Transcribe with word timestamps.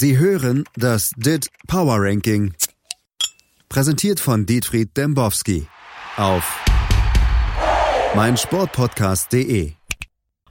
Sie 0.00 0.16
hören 0.16 0.62
das 0.76 1.10
DIT 1.16 1.48
Power 1.66 1.96
Ranking. 1.98 2.54
Präsentiert 3.68 4.20
von 4.20 4.46
Dietfried 4.46 4.96
Dembowski 4.96 5.66
auf 6.16 6.64
meinsportpodcast.de. 8.14 9.72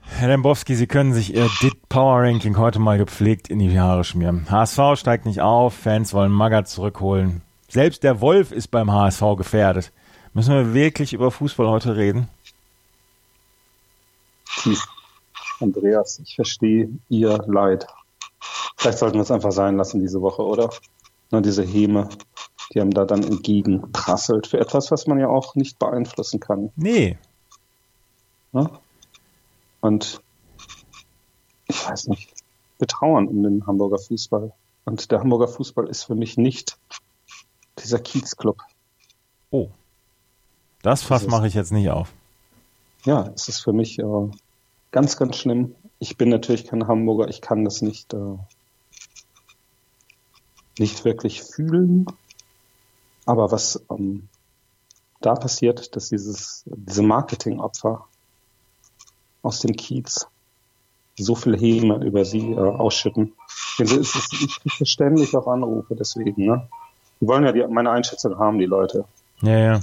Herr 0.02 0.28
Dembowski, 0.28 0.74
Sie 0.74 0.86
können 0.86 1.14
sich 1.14 1.34
Ihr 1.34 1.48
DIT 1.62 1.88
Power 1.88 2.24
Ranking 2.24 2.58
heute 2.58 2.78
mal 2.78 2.98
gepflegt 2.98 3.48
in 3.48 3.58
die 3.58 3.80
Haare 3.80 4.04
schmieren. 4.04 4.50
HSV 4.50 4.96
steigt 4.96 5.24
nicht 5.24 5.40
auf, 5.40 5.72
Fans 5.72 6.12
wollen 6.12 6.30
Magath 6.30 6.68
zurückholen. 6.68 7.40
Selbst 7.68 8.02
der 8.02 8.20
Wolf 8.20 8.52
ist 8.52 8.68
beim 8.68 8.92
HSV 8.92 9.22
gefährdet. 9.38 9.92
Müssen 10.34 10.52
wir 10.52 10.74
wirklich 10.74 11.14
über 11.14 11.30
Fußball 11.30 11.68
heute 11.68 11.96
reden? 11.96 12.28
Tief. 14.60 14.86
Andreas, 15.58 16.20
ich 16.22 16.34
verstehe 16.34 16.90
Ihr 17.08 17.42
Leid. 17.46 17.86
Vielleicht 18.78 18.98
sollten 18.98 19.16
wir 19.16 19.22
es 19.22 19.30
einfach 19.30 19.52
sein 19.52 19.76
lassen 19.76 20.00
diese 20.00 20.22
Woche, 20.22 20.42
oder? 20.42 20.70
Na, 21.30 21.40
diese 21.40 21.64
Häme, 21.64 22.08
die 22.72 22.80
einem 22.80 22.92
da 22.92 23.04
dann 23.04 23.22
entgegenprasselt 23.22 24.46
für 24.46 24.60
etwas, 24.60 24.90
was 24.90 25.06
man 25.06 25.18
ja 25.18 25.28
auch 25.28 25.56
nicht 25.56 25.78
beeinflussen 25.78 26.40
kann. 26.40 26.70
Nee. 26.76 27.18
Ja? 28.52 28.70
Und 29.80 30.22
ich 31.66 31.86
weiß 31.88 32.06
nicht, 32.06 32.32
wir 32.78 32.86
trauern 32.86 33.26
um 33.26 33.42
den 33.42 33.66
Hamburger 33.66 33.98
Fußball. 33.98 34.52
Und 34.84 35.10
der 35.10 35.20
Hamburger 35.20 35.48
Fußball 35.48 35.88
ist 35.88 36.04
für 36.04 36.14
mich 36.14 36.38
nicht 36.38 36.78
dieser 37.78 37.98
Kiezclub. 37.98 38.62
Oh. 39.50 39.68
Das 40.82 41.02
Fass 41.02 41.26
mache 41.26 41.48
ich 41.48 41.54
jetzt 41.54 41.72
nicht 41.72 41.90
auf. 41.90 42.12
Ja, 43.04 43.30
es 43.34 43.48
ist 43.48 43.60
für 43.60 43.72
mich 43.72 43.98
äh, 43.98 44.30
ganz, 44.92 45.16
ganz 45.16 45.36
schlimm. 45.36 45.74
Ich 45.98 46.16
bin 46.16 46.28
natürlich 46.28 46.64
kein 46.64 46.86
Hamburger, 46.86 47.28
ich 47.28 47.40
kann 47.40 47.64
das 47.64 47.82
nicht, 47.82 48.14
äh, 48.14 48.38
nicht 50.78 51.04
wirklich 51.04 51.42
fühlen. 51.42 52.06
Aber 53.26 53.50
was 53.50 53.84
ähm, 53.90 54.28
da 55.20 55.34
passiert, 55.34 55.96
dass 55.96 56.08
dieses, 56.08 56.64
diese 56.66 57.02
Marketingopfer 57.02 58.06
aus 59.42 59.60
dem 59.60 59.76
Kiez 59.76 60.26
so 61.16 61.34
viel 61.34 61.58
Häme 61.58 62.04
über 62.04 62.24
sie 62.24 62.52
äh, 62.52 62.58
ausschütten. 62.58 63.34
Es 63.78 63.92
ist, 63.92 64.14
ich 64.32 64.60
kriege 64.60 64.86
ständig 64.86 65.36
auch 65.36 65.46
Anrufe 65.46 65.94
deswegen. 65.96 66.46
Ne? 66.46 66.68
Die 67.20 67.26
wollen 67.26 67.44
ja 67.44 67.52
die, 67.52 67.66
meine 67.66 67.90
Einschätzung 67.90 68.38
haben, 68.38 68.58
die 68.58 68.66
Leute. 68.66 69.04
Ja, 69.42 69.58
ja. 69.58 69.80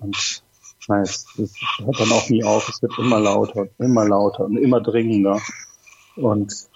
Und 0.00 0.42
nein, 0.88 1.02
es, 1.02 1.26
es 1.38 1.54
hört 1.78 2.00
dann 2.00 2.12
auch 2.12 2.28
nie 2.28 2.44
auf. 2.44 2.68
Es 2.68 2.82
wird 2.82 2.98
immer 2.98 3.20
lauter 3.20 3.62
und 3.62 3.70
immer 3.78 4.04
lauter 4.06 4.44
und 4.44 4.56
immer 4.56 4.80
dringender. 4.80 5.40
Und 6.16 6.68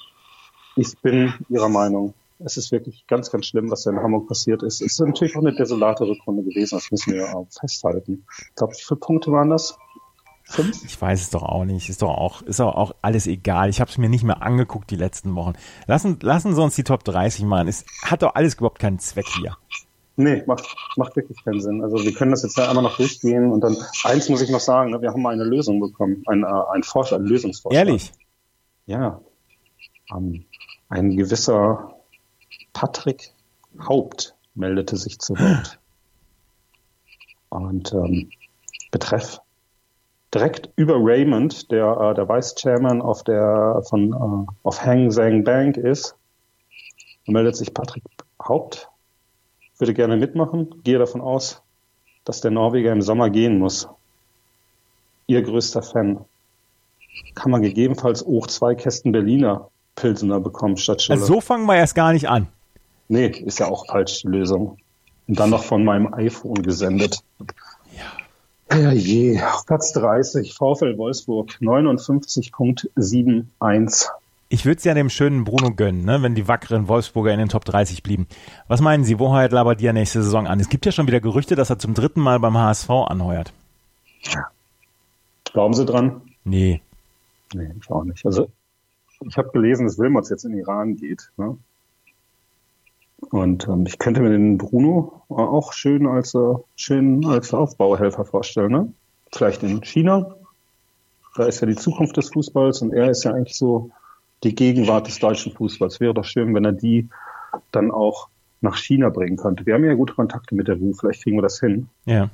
ich 0.76 0.96
bin 0.98 1.34
Ihrer 1.48 1.68
Meinung. 1.68 2.14
Es 2.44 2.58
ist 2.58 2.72
wirklich 2.72 3.06
ganz, 3.06 3.30
ganz 3.30 3.46
schlimm, 3.46 3.70
was 3.70 3.84
da 3.84 3.90
in 3.90 3.98
Hamburg 3.98 4.28
passiert 4.28 4.62
ist. 4.62 4.82
Es 4.82 4.92
ist 4.92 5.00
natürlich 5.00 5.34
auch 5.36 5.40
eine 5.40 5.54
desolate 5.54 6.04
Rückrunde 6.04 6.42
gewesen. 6.42 6.76
Das 6.76 6.90
müssen 6.90 7.14
wir 7.14 7.34
auch 7.34 7.46
festhalten. 7.58 8.26
Ich 8.50 8.54
glaube, 8.54 8.74
wie 8.74 8.82
viele 8.82 9.00
Punkte 9.00 9.32
waren 9.32 9.50
das? 9.50 9.78
Fünf? 10.44 10.84
Ich 10.84 11.00
weiß 11.00 11.22
es 11.22 11.30
doch 11.30 11.42
auch 11.42 11.64
nicht. 11.64 11.88
Ist 11.88 12.02
doch 12.02 12.10
auch, 12.10 12.42
ist 12.42 12.60
doch 12.60 12.74
auch 12.74 12.94
alles 13.00 13.26
egal. 13.26 13.70
Ich 13.70 13.80
habe 13.80 13.90
es 13.90 13.96
mir 13.96 14.10
nicht 14.10 14.24
mehr 14.24 14.42
angeguckt 14.42 14.90
die 14.90 14.96
letzten 14.96 15.34
Wochen. 15.34 15.54
Lassen, 15.86 16.18
lassen 16.20 16.54
Sie 16.54 16.62
uns 16.62 16.76
die 16.76 16.84
Top 16.84 17.02
30 17.04 17.46
machen. 17.46 17.66
Es 17.66 17.86
hat 18.02 18.22
doch 18.22 18.34
alles 18.34 18.54
überhaupt 18.54 18.78
keinen 18.78 18.98
Zweck 18.98 19.26
hier. 19.40 19.56
Nee, 20.16 20.44
macht, 20.46 20.64
macht 20.96 21.16
wirklich 21.16 21.42
keinen 21.44 21.60
Sinn. 21.60 21.82
Also 21.82 21.96
wir 22.04 22.12
können 22.12 22.30
das 22.30 22.42
jetzt 22.42 22.58
ja 22.58 22.68
einmal 22.68 22.84
noch 22.84 22.96
durchgehen 22.96 23.50
und 23.50 23.62
dann 23.62 23.76
eins 24.04 24.28
muss 24.28 24.42
ich 24.42 24.50
noch 24.50 24.60
sagen, 24.60 24.90
ne, 24.90 25.02
wir 25.02 25.10
haben 25.10 25.26
eine 25.26 25.44
Lösung 25.44 25.80
bekommen, 25.80 26.22
ein, 26.26 26.44
äh, 26.44 26.72
ein 26.72 26.84
Vorschlag, 26.84 27.18
ein 27.18 27.26
Lösungsvorschlag. 27.26 27.86
Ehrlich? 27.86 28.12
Ja. 28.86 29.20
Ähm, 30.14 30.44
ein 30.88 31.16
gewisser 31.16 31.93
Patrick 32.74 33.32
Haupt 33.80 34.34
meldete 34.54 34.96
sich 34.96 35.18
zu 35.18 35.34
Wort. 35.38 35.78
Und 37.48 37.92
ähm, 37.92 38.30
betreff 38.90 39.40
direkt 40.34 40.68
über 40.76 40.96
Raymond, 40.98 41.70
der 41.70 41.86
äh, 41.86 42.14
der 42.14 42.28
Vice 42.28 42.54
Chairman 42.56 43.00
auf 43.00 43.22
der 43.22 43.82
von 43.88 44.12
äh, 44.12 44.52
auf 44.62 44.84
Hang 44.84 45.10
Seng 45.10 45.44
Bank 45.44 45.78
ist, 45.78 46.16
meldet 47.26 47.56
sich 47.56 47.72
Patrick 47.72 48.02
Haupt 48.42 48.90
würde 49.78 49.94
gerne 49.94 50.16
mitmachen, 50.16 50.82
gehe 50.82 50.98
davon 50.98 51.20
aus, 51.20 51.62
dass 52.24 52.40
der 52.40 52.50
Norweger 52.50 52.92
im 52.92 53.02
Sommer 53.02 53.30
gehen 53.30 53.58
muss. 53.58 53.88
Ihr 55.26 55.42
größter 55.42 55.82
Fan. 55.82 56.24
Kann 57.34 57.50
man 57.50 57.62
gegebenenfalls 57.62 58.24
auch 58.24 58.46
zwei 58.46 58.74
Kästen 58.74 59.12
Berliner 59.12 59.70
Pilsener 59.94 60.40
bekommen 60.40 60.76
statt 60.76 61.02
Schulle. 61.02 61.20
Also 61.20 61.34
so 61.34 61.40
fangen 61.40 61.66
wir 61.66 61.76
erst 61.76 61.94
gar 61.94 62.12
nicht 62.12 62.28
an. 62.28 62.48
Nee, 63.08 63.26
ist 63.26 63.58
ja 63.58 63.68
auch 63.68 63.86
falsch 63.86 64.22
die 64.22 64.28
Lösung. 64.28 64.78
Und 65.26 65.40
dann 65.40 65.50
noch 65.50 65.64
von 65.64 65.84
meinem 65.84 66.14
iPhone 66.14 66.62
gesendet. 66.62 67.18
Ja. 68.70 68.78
Ja 68.78 68.92
je, 68.92 69.40
Platz 69.66 69.92
30, 69.92 70.54
VfL 70.54 70.96
Wolfsburg, 70.96 71.58
59.71 71.60 74.08
ich 74.54 74.64
würde 74.64 74.78
es 74.78 74.84
ja 74.84 74.94
dem 74.94 75.10
schönen 75.10 75.44
Bruno 75.44 75.74
gönnen, 75.74 76.04
ne, 76.04 76.22
wenn 76.22 76.36
die 76.36 76.46
wackeren 76.46 76.86
Wolfsburger 76.86 77.32
in 77.32 77.40
den 77.40 77.48
Top 77.48 77.64
30 77.64 78.04
blieben. 78.04 78.28
Was 78.68 78.80
meinen 78.80 79.02
Sie, 79.02 79.18
wo 79.18 79.30
heuert 79.30 79.50
Labadia 79.50 79.92
nächste 79.92 80.22
Saison 80.22 80.46
an? 80.46 80.60
Es 80.60 80.68
gibt 80.68 80.86
ja 80.86 80.92
schon 80.92 81.08
wieder 81.08 81.20
Gerüchte, 81.20 81.56
dass 81.56 81.70
er 81.70 81.80
zum 81.80 81.94
dritten 81.94 82.20
Mal 82.20 82.38
beim 82.38 82.56
HSV 82.56 82.88
anheuert. 82.90 83.52
Glauben 85.52 85.74
Sie 85.74 85.84
dran? 85.84 86.22
Nee. 86.44 86.80
Nee, 87.52 87.74
ich 87.80 87.90
auch 87.90 88.04
nicht. 88.04 88.24
Also 88.24 88.48
ich 89.26 89.36
habe 89.36 89.50
gelesen, 89.50 89.86
dass 89.86 89.98
Wilmots 89.98 90.30
jetzt 90.30 90.44
in 90.44 90.56
Iran 90.56 90.96
geht. 90.96 91.30
Ne? 91.36 91.56
Und 93.30 93.68
ähm, 93.68 93.84
ich 93.86 93.98
könnte 93.98 94.20
mir 94.20 94.30
den 94.30 94.58
Bruno 94.58 95.22
auch 95.28 95.72
schön 95.72 96.06
als 96.06 96.34
äh, 96.34 96.54
schön 96.76 97.24
als 97.26 97.52
Aufbauhelfer 97.54 98.24
vorstellen. 98.24 98.72
Ne? 98.72 98.92
Vielleicht 99.32 99.62
in 99.62 99.82
China. 99.82 100.34
Da 101.36 101.46
ist 101.46 101.60
ja 101.60 101.66
die 101.66 101.76
Zukunft 101.76 102.16
des 102.16 102.30
Fußballs 102.30 102.82
und 102.82 102.92
er 102.92 103.10
ist 103.10 103.24
ja 103.24 103.32
eigentlich 103.32 103.56
so 103.56 103.90
die 104.44 104.54
Gegenwart 104.54 105.08
des 105.08 105.18
deutschen 105.18 105.52
Fußballs. 105.52 105.98
Wäre 106.00 106.14
doch 106.14 106.24
schön, 106.24 106.54
wenn 106.54 106.64
er 106.64 106.72
die 106.72 107.08
dann 107.72 107.90
auch 107.90 108.28
nach 108.60 108.76
China 108.76 109.10
bringen 109.10 109.36
könnte. 109.36 109.66
Wir 109.66 109.74
haben 109.74 109.84
ja 109.84 109.94
gute 109.94 110.14
Kontakte 110.14 110.54
mit 110.54 110.68
der 110.68 110.80
WU, 110.80 110.92
vielleicht 110.92 111.22
kriegen 111.22 111.36
wir 111.36 111.42
das 111.42 111.60
hin. 111.60 111.88
Ja. 112.06 112.30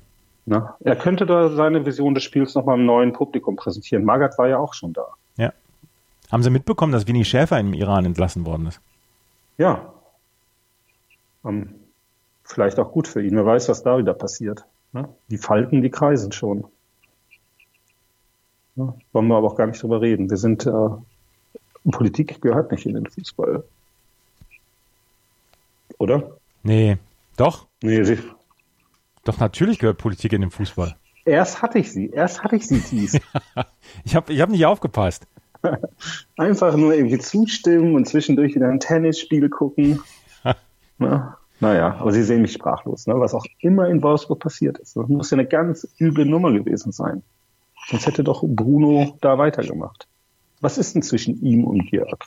Na, 0.46 0.76
er 0.80 0.96
könnte 0.96 1.26
da 1.26 1.50
seine 1.50 1.84
Vision 1.84 2.14
des 2.14 2.24
Spiels 2.24 2.54
nochmal 2.54 2.76
einem 2.76 2.86
neuen 2.86 3.12
Publikum 3.12 3.56
präsentieren. 3.56 4.04
Magath 4.04 4.38
war 4.38 4.48
ja 4.48 4.58
auch 4.58 4.74
schon 4.74 4.92
da. 4.92 5.06
Ja. 5.36 5.52
Haben 6.30 6.42
Sie 6.42 6.50
mitbekommen, 6.50 6.92
dass 6.92 7.06
Winnie 7.06 7.24
Schäfer 7.24 7.58
im 7.58 7.74
Iran 7.74 8.04
entlassen 8.04 8.46
worden 8.46 8.66
ist? 8.66 8.80
Ja. 9.58 9.92
Ähm, 11.44 11.74
vielleicht 12.44 12.78
auch 12.78 12.92
gut 12.92 13.08
für 13.08 13.22
ihn. 13.22 13.36
Wer 13.36 13.46
weiß, 13.46 13.68
was 13.68 13.82
da 13.82 13.98
wieder 13.98 14.14
passiert. 14.14 14.64
Ne? 14.92 15.08
Die 15.28 15.38
Falten, 15.38 15.82
die 15.82 15.90
kreisen 15.90 16.32
schon. 16.32 16.66
Ja, 18.76 18.94
wollen 19.12 19.28
wir 19.28 19.36
aber 19.36 19.48
auch 19.48 19.56
gar 19.56 19.66
nicht 19.66 19.82
drüber 19.82 20.00
reden. 20.00 20.30
Wir 20.30 20.36
sind 20.36 20.66
äh, 20.66 20.88
Politik 21.90 22.40
gehört 22.40 22.70
nicht 22.72 22.86
in 22.86 22.94
den 22.94 23.06
Fußball. 23.06 23.64
Oder? 25.98 26.36
Nee. 26.62 26.98
Doch? 27.36 27.66
Nee, 27.82 28.02
sie. 28.04 28.18
Doch, 29.24 29.38
natürlich 29.38 29.78
gehört 29.78 29.98
Politik 29.98 30.32
in 30.32 30.40
den 30.40 30.50
Fußball. 30.50 30.96
Erst 31.24 31.62
hatte 31.62 31.78
ich 31.78 31.92
sie. 31.92 32.10
Erst 32.10 32.42
hatte 32.42 32.56
ich 32.56 32.66
sie, 32.66 32.80
Thies. 32.80 33.20
ich 34.04 34.14
habe 34.14 34.32
ich 34.32 34.40
hab 34.40 34.50
nicht 34.50 34.64
aufgepasst. 34.66 35.26
Einfach 36.36 36.76
nur 36.76 36.94
irgendwie 36.94 37.18
zustimmen 37.18 37.94
und 37.94 38.06
zwischendurch 38.06 38.54
wieder 38.54 38.68
ein 38.68 38.80
Tennisspiel 38.80 39.48
gucken. 39.50 40.02
Na, 41.00 41.38
naja, 41.60 41.96
aber 41.98 42.12
Sie 42.12 42.22
sehen 42.22 42.42
mich 42.42 42.52
sprachlos, 42.52 43.06
ne? 43.06 43.14
was 43.18 43.34
auch 43.34 43.44
immer 43.58 43.88
in 43.88 44.02
Wolfsburg 44.02 44.38
passiert 44.38 44.78
ist. 44.78 44.96
Das 44.96 45.08
muss 45.08 45.30
ja 45.30 45.38
eine 45.38 45.46
ganz 45.46 45.88
üble 45.98 46.24
Nummer 46.24 46.52
gewesen 46.52 46.92
sein. 46.92 47.22
Sonst 47.88 48.06
hätte 48.06 48.22
doch 48.22 48.42
Bruno 48.46 49.16
da 49.20 49.38
weitergemacht. 49.38 50.06
Was 50.60 50.78
ist 50.78 50.94
denn 50.94 51.02
zwischen 51.02 51.40
ihm 51.42 51.64
und 51.64 51.90
Jörg? 51.90 52.18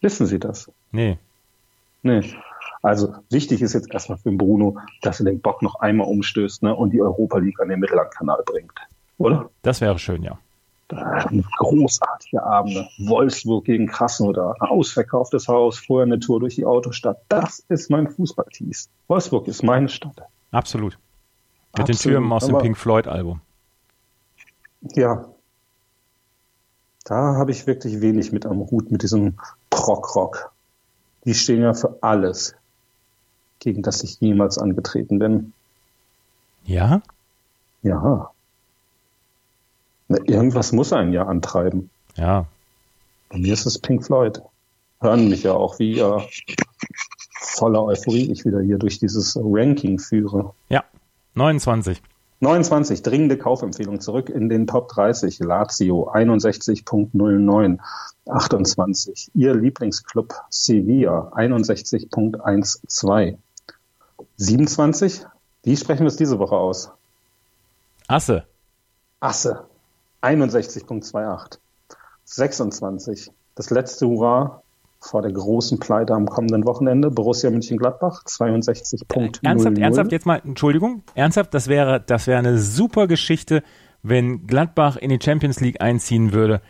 Wissen 0.00 0.26
Sie 0.26 0.38
das? 0.38 0.70
Nee. 0.92 1.18
Nee. 2.02 2.34
Also 2.82 3.14
wichtig 3.30 3.62
ist 3.62 3.72
jetzt 3.72 3.90
erstmal 3.92 4.18
für 4.18 4.32
Bruno, 4.32 4.76
dass 5.00 5.20
er 5.20 5.26
den 5.26 5.40
Bock 5.40 5.62
noch 5.62 5.76
einmal 5.76 6.06
umstößt 6.08 6.62
ne, 6.62 6.74
und 6.74 6.90
die 6.92 7.00
Europa 7.00 7.38
League 7.38 7.60
an 7.60 7.68
den 7.68 7.80
Mittellandkanal 7.80 8.42
bringt. 8.44 8.74
Oder? 9.16 9.48
Das 9.62 9.80
wäre 9.80 9.98
schön, 9.98 10.22
ja. 10.22 10.38
Großartige 10.88 12.42
Abende. 12.42 12.88
Wolfsburg 12.98 13.64
gegen 13.64 13.86
Krasnodar. 13.86 14.56
Ausverkauftes 14.60 15.48
Haus, 15.48 15.78
vorher 15.78 16.06
eine 16.06 16.20
Tour 16.20 16.40
durch 16.40 16.56
die 16.56 16.66
Autostadt. 16.66 17.22
Das 17.28 17.64
ist 17.68 17.90
mein 17.90 18.08
Fußballtees. 18.08 18.88
Wolfsburg 19.08 19.48
ist 19.48 19.62
meine 19.62 19.88
Stadt. 19.88 20.22
Absolut. 20.50 20.98
Mit 21.72 21.80
Absolut. 21.80 21.88
den 21.88 21.96
Türmen 21.98 22.32
aus 22.32 22.46
dem 22.46 22.58
Pink 22.58 22.76
Floyd 22.76 23.08
Album. 23.08 23.40
Ja, 24.94 25.24
da 27.04 27.36
habe 27.36 27.50
ich 27.50 27.66
wirklich 27.66 28.00
wenig 28.00 28.32
mit 28.32 28.46
am 28.46 28.70
Hut, 28.70 28.90
mit 28.90 29.02
diesem 29.02 29.36
Prog-Rock. 29.68 30.50
Die 31.26 31.34
stehen 31.34 31.62
ja 31.62 31.74
für 31.74 31.98
alles, 32.00 32.56
gegen 33.58 33.82
das 33.82 34.02
ich 34.02 34.22
niemals 34.22 34.58
angetreten 34.58 35.18
bin. 35.18 35.52
Ja? 36.64 37.02
Ja. 37.82 38.30
Irgendwas 40.08 40.72
muss 40.72 40.92
einen 40.92 41.12
ja 41.12 41.26
antreiben. 41.26 41.90
Ja. 42.16 42.46
Bei 43.30 43.38
mir 43.38 43.52
ist 43.52 43.66
es 43.66 43.78
Pink 43.78 44.04
Floyd. 44.04 44.42
hören 45.00 45.28
mich 45.28 45.44
ja 45.44 45.52
auch, 45.52 45.78
wie 45.78 45.98
äh, 45.98 46.20
voller 47.34 47.84
Euphorie 47.84 48.30
ich 48.30 48.44
wieder 48.44 48.60
hier 48.60 48.78
durch 48.78 48.98
dieses 48.98 49.36
Ranking 49.36 49.98
führe. 49.98 50.52
Ja, 50.68 50.84
29. 51.34 52.02
29, 52.40 53.02
dringende 53.02 53.38
Kaufempfehlung 53.38 54.00
zurück 54.00 54.28
in 54.28 54.48
den 54.48 54.66
Top 54.66 54.88
30. 54.88 55.38
Lazio 55.40 56.10
61.09. 56.12 57.78
28. 58.26 59.30
Ihr 59.34 59.54
Lieblingsclub 59.54 60.34
Sevilla 60.50 61.32
61.12. 61.34 63.38
27. 64.36 65.26
Wie 65.62 65.76
sprechen 65.76 66.02
wir 66.02 66.08
es 66.08 66.16
diese 66.16 66.38
Woche 66.38 66.56
aus? 66.56 66.90
Asse. 68.06 68.44
Asse 69.20 69.66
61.28. 70.24 71.58
26. 72.24 73.30
Das 73.54 73.70
letzte 73.70 74.06
Hurra 74.06 74.62
vor 75.00 75.20
der 75.22 75.32
großen 75.32 75.78
Pleite 75.78 76.14
am 76.14 76.26
kommenden 76.26 76.64
Wochenende. 76.64 77.10
Borussia 77.10 77.50
Mönchengladbach 77.50 78.24
62.00. 78.24 79.40
Ernsthaft, 79.42 79.78
ernsthaft 79.78 80.12
jetzt 80.12 80.26
mal, 80.26 80.40
Entschuldigung, 80.44 81.02
ernsthaft, 81.14 81.52
das 81.52 81.68
wäre, 81.68 82.00
das 82.00 82.26
wäre 82.26 82.38
eine 82.38 82.58
super 82.58 83.06
Geschichte, 83.06 83.62
wenn 84.02 84.46
Gladbach 84.46 84.96
in 84.96 85.10
die 85.10 85.18
Champions 85.22 85.60
League 85.60 85.80
einziehen 85.80 86.32
würde. 86.32 86.62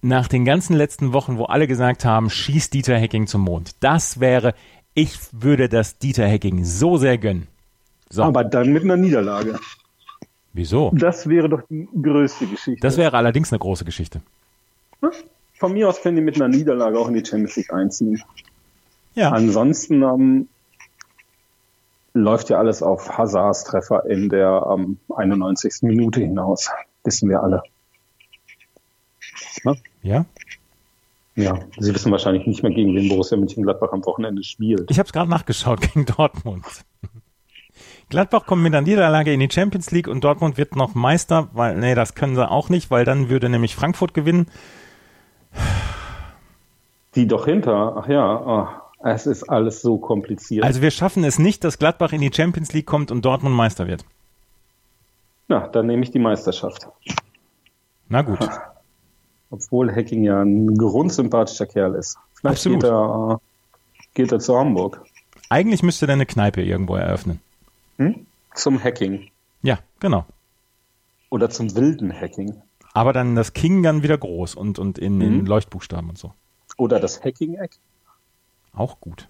Nach 0.00 0.28
den 0.28 0.44
ganzen 0.44 0.76
letzten 0.76 1.12
Wochen, 1.12 1.38
wo 1.38 1.44
alle 1.44 1.66
gesagt 1.66 2.04
haben, 2.04 2.30
schießt 2.30 2.72
Dieter 2.74 2.96
Hecking 2.96 3.26
zum 3.26 3.40
Mond. 3.40 3.72
Das 3.80 4.20
wäre, 4.20 4.54
ich 4.94 5.18
würde 5.32 5.68
das 5.68 5.98
Dieter 5.98 6.26
Hecking 6.26 6.64
so 6.64 6.98
sehr 6.98 7.18
gönnen. 7.18 7.48
So. 8.10 8.22
Aber 8.22 8.44
dann 8.44 8.72
mit 8.72 8.84
einer 8.84 8.96
Niederlage. 8.96 9.58
Wieso? 10.52 10.90
Das 10.94 11.28
wäre 11.28 11.48
doch 11.48 11.62
die 11.68 11.88
größte 12.00 12.46
Geschichte. 12.46 12.80
Das 12.80 12.96
wäre 12.96 13.16
allerdings 13.16 13.52
eine 13.52 13.58
große 13.58 13.84
Geschichte. 13.84 14.20
Von 15.58 15.72
mir 15.72 15.88
aus 15.88 16.00
können 16.00 16.16
die 16.16 16.22
mit 16.22 16.36
einer 16.36 16.48
Niederlage 16.48 16.98
auch 16.98 17.08
in 17.08 17.14
die 17.14 17.24
Champions 17.24 17.56
League 17.56 17.72
einziehen. 17.72 18.22
Ja. 19.14 19.30
Ansonsten 19.30 20.02
ähm, 20.02 20.48
läuft 22.14 22.50
ja 22.50 22.58
alles 22.58 22.82
auf 22.82 23.18
Hazards 23.18 23.64
Treffer 23.64 24.06
in 24.06 24.28
der 24.28 24.66
ähm, 24.72 24.98
91. 25.14 25.82
Minute 25.82 26.20
hinaus. 26.20 26.70
Wissen 27.04 27.28
wir 27.28 27.42
alle. 27.42 27.62
Ne? 29.64 29.76
Ja? 30.02 30.24
Ja, 31.34 31.56
Sie 31.78 31.94
wissen 31.94 32.10
wahrscheinlich 32.10 32.46
nicht 32.46 32.64
mehr, 32.64 32.72
gegen 32.72 32.96
wen 32.96 33.08
Borussia 33.08 33.36
Mönchengladbach 33.36 33.92
am 33.92 34.04
Wochenende 34.04 34.42
spielt. 34.42 34.90
Ich 34.90 34.98
habe 34.98 35.06
es 35.06 35.12
gerade 35.12 35.30
nachgeschaut, 35.30 35.80
gegen 35.92 36.04
Dortmund. 36.04 36.64
Gladbach 38.08 38.46
kommt 38.46 38.62
mit 38.62 38.74
einer 38.74 38.86
Niederlage 38.86 39.32
in 39.32 39.40
die 39.40 39.50
Champions 39.50 39.90
League 39.90 40.08
und 40.08 40.24
Dortmund 40.24 40.56
wird 40.56 40.76
noch 40.76 40.94
Meister, 40.94 41.48
weil, 41.52 41.76
nee, 41.76 41.94
das 41.94 42.14
können 42.14 42.36
sie 42.36 42.50
auch 42.50 42.70
nicht, 42.70 42.90
weil 42.90 43.04
dann 43.04 43.28
würde 43.28 43.50
nämlich 43.50 43.76
Frankfurt 43.76 44.14
gewinnen. 44.14 44.46
Die 47.14 47.26
doch 47.26 47.44
hinter, 47.44 47.96
ach 47.98 48.08
ja, 48.08 48.40
oh, 48.46 48.68
es 49.06 49.26
ist 49.26 49.44
alles 49.44 49.82
so 49.82 49.98
kompliziert. 49.98 50.64
Also 50.64 50.80
wir 50.80 50.90
schaffen 50.90 51.22
es 51.24 51.38
nicht, 51.38 51.64
dass 51.64 51.78
Gladbach 51.78 52.12
in 52.12 52.22
die 52.22 52.30
Champions 52.32 52.72
League 52.72 52.86
kommt 52.86 53.10
und 53.10 53.24
Dortmund 53.24 53.54
Meister 53.54 53.86
wird. 53.86 54.04
Na, 55.48 55.68
dann 55.68 55.86
nehme 55.86 56.02
ich 56.02 56.10
die 56.10 56.18
Meisterschaft. 56.18 56.88
Na 58.08 58.22
gut. 58.22 58.38
Obwohl 59.50 59.94
Hacking 59.94 60.24
ja 60.24 60.42
ein 60.42 60.76
grundsympathischer 60.76 61.66
Kerl 61.66 61.94
ist. 61.94 62.18
Vielleicht 62.34 62.56
Absolut. 62.56 62.82
Geht, 62.82 62.90
er, 62.90 63.30
äh, 63.32 63.36
geht 64.14 64.32
er 64.32 64.38
zu 64.40 64.58
Hamburg. 64.58 65.02
Eigentlich 65.48 65.82
müsste 65.82 66.06
er 66.06 66.12
eine 66.12 66.26
Kneipe 66.26 66.62
irgendwo 66.62 66.96
eröffnen. 66.96 67.40
Hm? 67.98 68.26
Zum 68.54 68.82
Hacking. 68.82 69.30
Ja, 69.62 69.78
genau. 70.00 70.24
Oder 71.30 71.50
zum 71.50 71.74
wilden 71.74 72.12
Hacking. 72.12 72.62
Aber 72.94 73.12
dann 73.12 73.34
das 73.34 73.52
King 73.52 73.82
dann 73.82 74.02
wieder 74.02 74.16
groß 74.16 74.54
und, 74.54 74.78
und 74.78 74.98
in, 74.98 75.16
mhm. 75.16 75.22
in 75.22 75.46
Leuchtbuchstaben 75.46 76.08
und 76.08 76.18
so. 76.18 76.32
Oder 76.76 77.00
das 77.00 77.22
Hacking-Eck. 77.22 77.72
Auch 78.72 79.00
gut. 79.00 79.28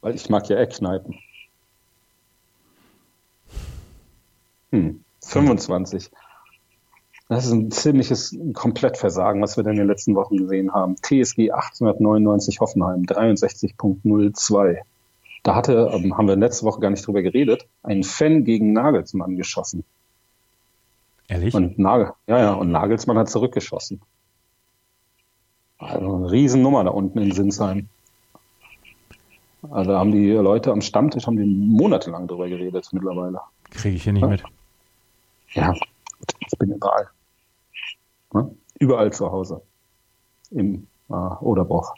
Weil 0.00 0.14
ich 0.14 0.28
mag 0.28 0.48
ja 0.48 0.56
Eckkneipen. 0.56 1.18
Hm, 4.70 5.02
25. 5.24 6.10
Das 7.28 7.44
ist 7.46 7.52
ein 7.52 7.70
ziemliches 7.70 8.36
Komplettversagen, 8.54 9.42
was 9.42 9.56
wir 9.56 9.64
denn 9.64 9.74
in 9.74 9.78
den 9.80 9.86
letzten 9.86 10.14
Wochen 10.14 10.36
gesehen 10.36 10.72
haben. 10.72 10.96
TSG 10.96 11.50
1899 11.50 12.60
Hoffenheim 12.60 13.02
63.02. 13.02 14.78
Da 15.42 15.54
hatte, 15.54 15.90
ähm, 15.92 16.16
haben 16.16 16.28
wir 16.28 16.36
letzte 16.36 16.64
Woche 16.64 16.80
gar 16.80 16.90
nicht 16.90 17.06
drüber 17.06 17.22
geredet, 17.22 17.66
ein 17.82 18.02
Fan 18.02 18.44
gegen 18.44 18.72
Nagelsmann 18.72 19.36
geschossen. 19.36 19.84
Ehrlich? 21.28 21.54
Und 21.54 21.78
Nagel, 21.78 22.12
ja, 22.26 22.38
ja, 22.38 22.52
und 22.54 22.70
Nagelsmann 22.70 23.18
hat 23.18 23.28
zurückgeschossen. 23.28 24.00
Also 25.78 26.14
eine 26.16 26.30
Riesennummer 26.30 26.84
da 26.84 26.90
unten 26.90 27.18
in 27.18 27.32
Sinsheim. 27.32 27.88
Also 29.70 29.92
da 29.92 29.98
haben 29.98 30.12
die 30.12 30.30
Leute 30.30 30.72
am 30.72 30.80
Stammtisch 30.80 31.26
haben 31.26 31.36
die 31.36 31.44
monatelang 31.44 32.26
drüber 32.26 32.48
geredet 32.48 32.88
mittlerweile. 32.92 33.40
Kriege 33.70 33.96
ich 33.96 34.04
hier 34.04 34.12
nicht 34.12 34.22
ja. 34.22 34.28
mit. 34.28 34.42
Ja, 35.52 35.74
ich 36.40 36.58
bin 36.58 36.72
überall. 36.72 37.08
Ne? 38.32 38.54
Überall 38.78 39.12
zu 39.12 39.30
Hause. 39.30 39.62
Im 40.50 40.86
äh, 41.08 41.12
Oderbruch. 41.12 41.94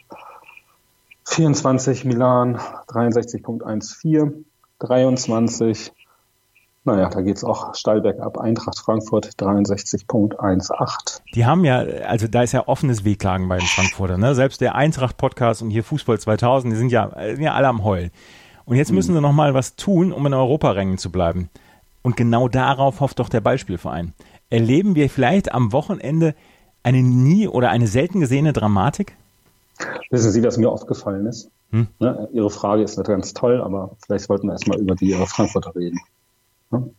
24 1.25 2.05
Milan, 2.05 2.57
63.14, 2.87 4.43
23 4.79 5.93
naja, 6.83 7.09
da 7.09 7.21
geht's 7.21 7.43
auch 7.43 7.75
steil 7.75 8.01
bergab. 8.01 8.39
Eintracht 8.39 8.79
Frankfurt 8.79 9.27
63.18. 9.37 11.21
Die 11.35 11.45
haben 11.45 11.63
ja, 11.63 11.77
also 11.77 12.27
da 12.27 12.41
ist 12.41 12.53
ja 12.53 12.67
offenes 12.67 13.05
Wehklagen 13.05 13.47
bei 13.47 13.57
den 13.57 13.67
Frankfurter. 13.67 14.17
Ne? 14.17 14.33
Selbst 14.33 14.61
der 14.61 14.73
Eintracht-Podcast 14.73 15.61
und 15.61 15.69
hier 15.69 15.83
Fußball 15.83 16.19
2000, 16.19 16.73
die 16.73 16.77
sind 16.77 16.91
ja, 16.91 17.11
sind 17.35 17.43
ja 17.43 17.53
alle 17.53 17.67
am 17.67 17.83
Heulen. 17.83 18.09
Und 18.65 18.77
jetzt 18.77 18.91
müssen 18.91 19.11
mhm. 19.11 19.17
sie 19.17 19.21
nochmal 19.21 19.53
was 19.53 19.75
tun, 19.75 20.11
um 20.11 20.25
in 20.25 20.33
Europarängen 20.33 20.97
zu 20.97 21.11
bleiben. 21.11 21.51
Und 22.01 22.17
genau 22.17 22.47
darauf 22.47 22.99
hofft 22.99 23.19
doch 23.19 23.29
der 23.29 23.41
Beispielverein. 23.41 24.13
Erleben 24.49 24.95
wir 24.95 25.07
vielleicht 25.09 25.51
am 25.53 25.71
Wochenende 25.73 26.33
eine 26.81 27.03
nie 27.03 27.47
oder 27.47 27.69
eine 27.69 27.85
selten 27.85 28.21
gesehene 28.21 28.53
Dramatik? 28.53 29.15
Wissen 30.09 30.31
Sie, 30.31 30.43
was 30.43 30.57
mir 30.57 30.69
aufgefallen 30.69 31.25
ist? 31.25 31.49
Hm? 31.71 31.87
Ne, 31.99 32.29
Ihre 32.33 32.49
Frage 32.49 32.83
ist 32.83 32.97
nicht 32.97 33.07
ganz 33.07 33.33
toll, 33.33 33.61
aber 33.61 33.95
vielleicht 34.05 34.25
sollten 34.25 34.47
wir 34.47 34.53
erstmal 34.53 34.79
über 34.79 34.95
die 34.95 35.13
Frankfurter 35.13 35.75
reden. 35.75 35.99
Ne? 36.69 36.93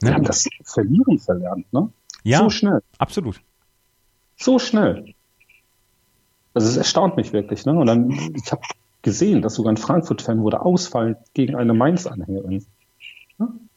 Wir 0.00 0.10
ja. 0.10 0.14
haben 0.16 0.24
das 0.24 0.48
Verlieren 0.64 1.18
verlernt, 1.18 1.72
ne? 1.72 1.90
Ja, 2.22 2.38
so 2.38 2.50
schnell. 2.50 2.82
Absolut. 2.98 3.40
So 4.36 4.58
schnell. 4.58 5.14
Also 6.54 6.68
es 6.68 6.76
erstaunt 6.76 7.16
mich 7.16 7.32
wirklich, 7.32 7.66
ne? 7.66 7.74
Und 7.78 7.86
dann, 7.86 8.10
ich 8.34 8.50
habe 8.50 8.62
gesehen, 9.02 9.42
dass 9.42 9.54
sogar 9.54 9.72
ein 9.72 9.76
Frankfurt-Fan 9.76 10.42
wurde 10.42 10.62
ausfallen 10.62 11.16
gegen 11.34 11.54
eine 11.54 11.74
Mainz-Anhängerin. 11.74 12.64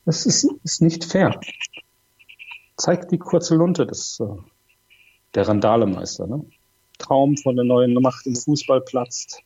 Das 0.06 0.26
ist, 0.26 0.48
ist 0.64 0.82
nicht 0.82 1.04
fair. 1.04 1.40
Zeigt 2.78 3.12
die 3.12 3.18
kurze 3.18 3.56
Lunte 3.56 3.86
des, 3.86 4.20
äh, 4.22 4.26
der 5.36 5.48
Randalemeister, 5.48 6.28
ne? 6.28 6.46
Traum 6.98 7.38
von 7.38 7.56
der 7.56 7.66
neuen 7.66 7.94
Macht 7.94 8.26
im 8.26 8.36
Fußball 8.36 8.82
platzt. 8.82 9.42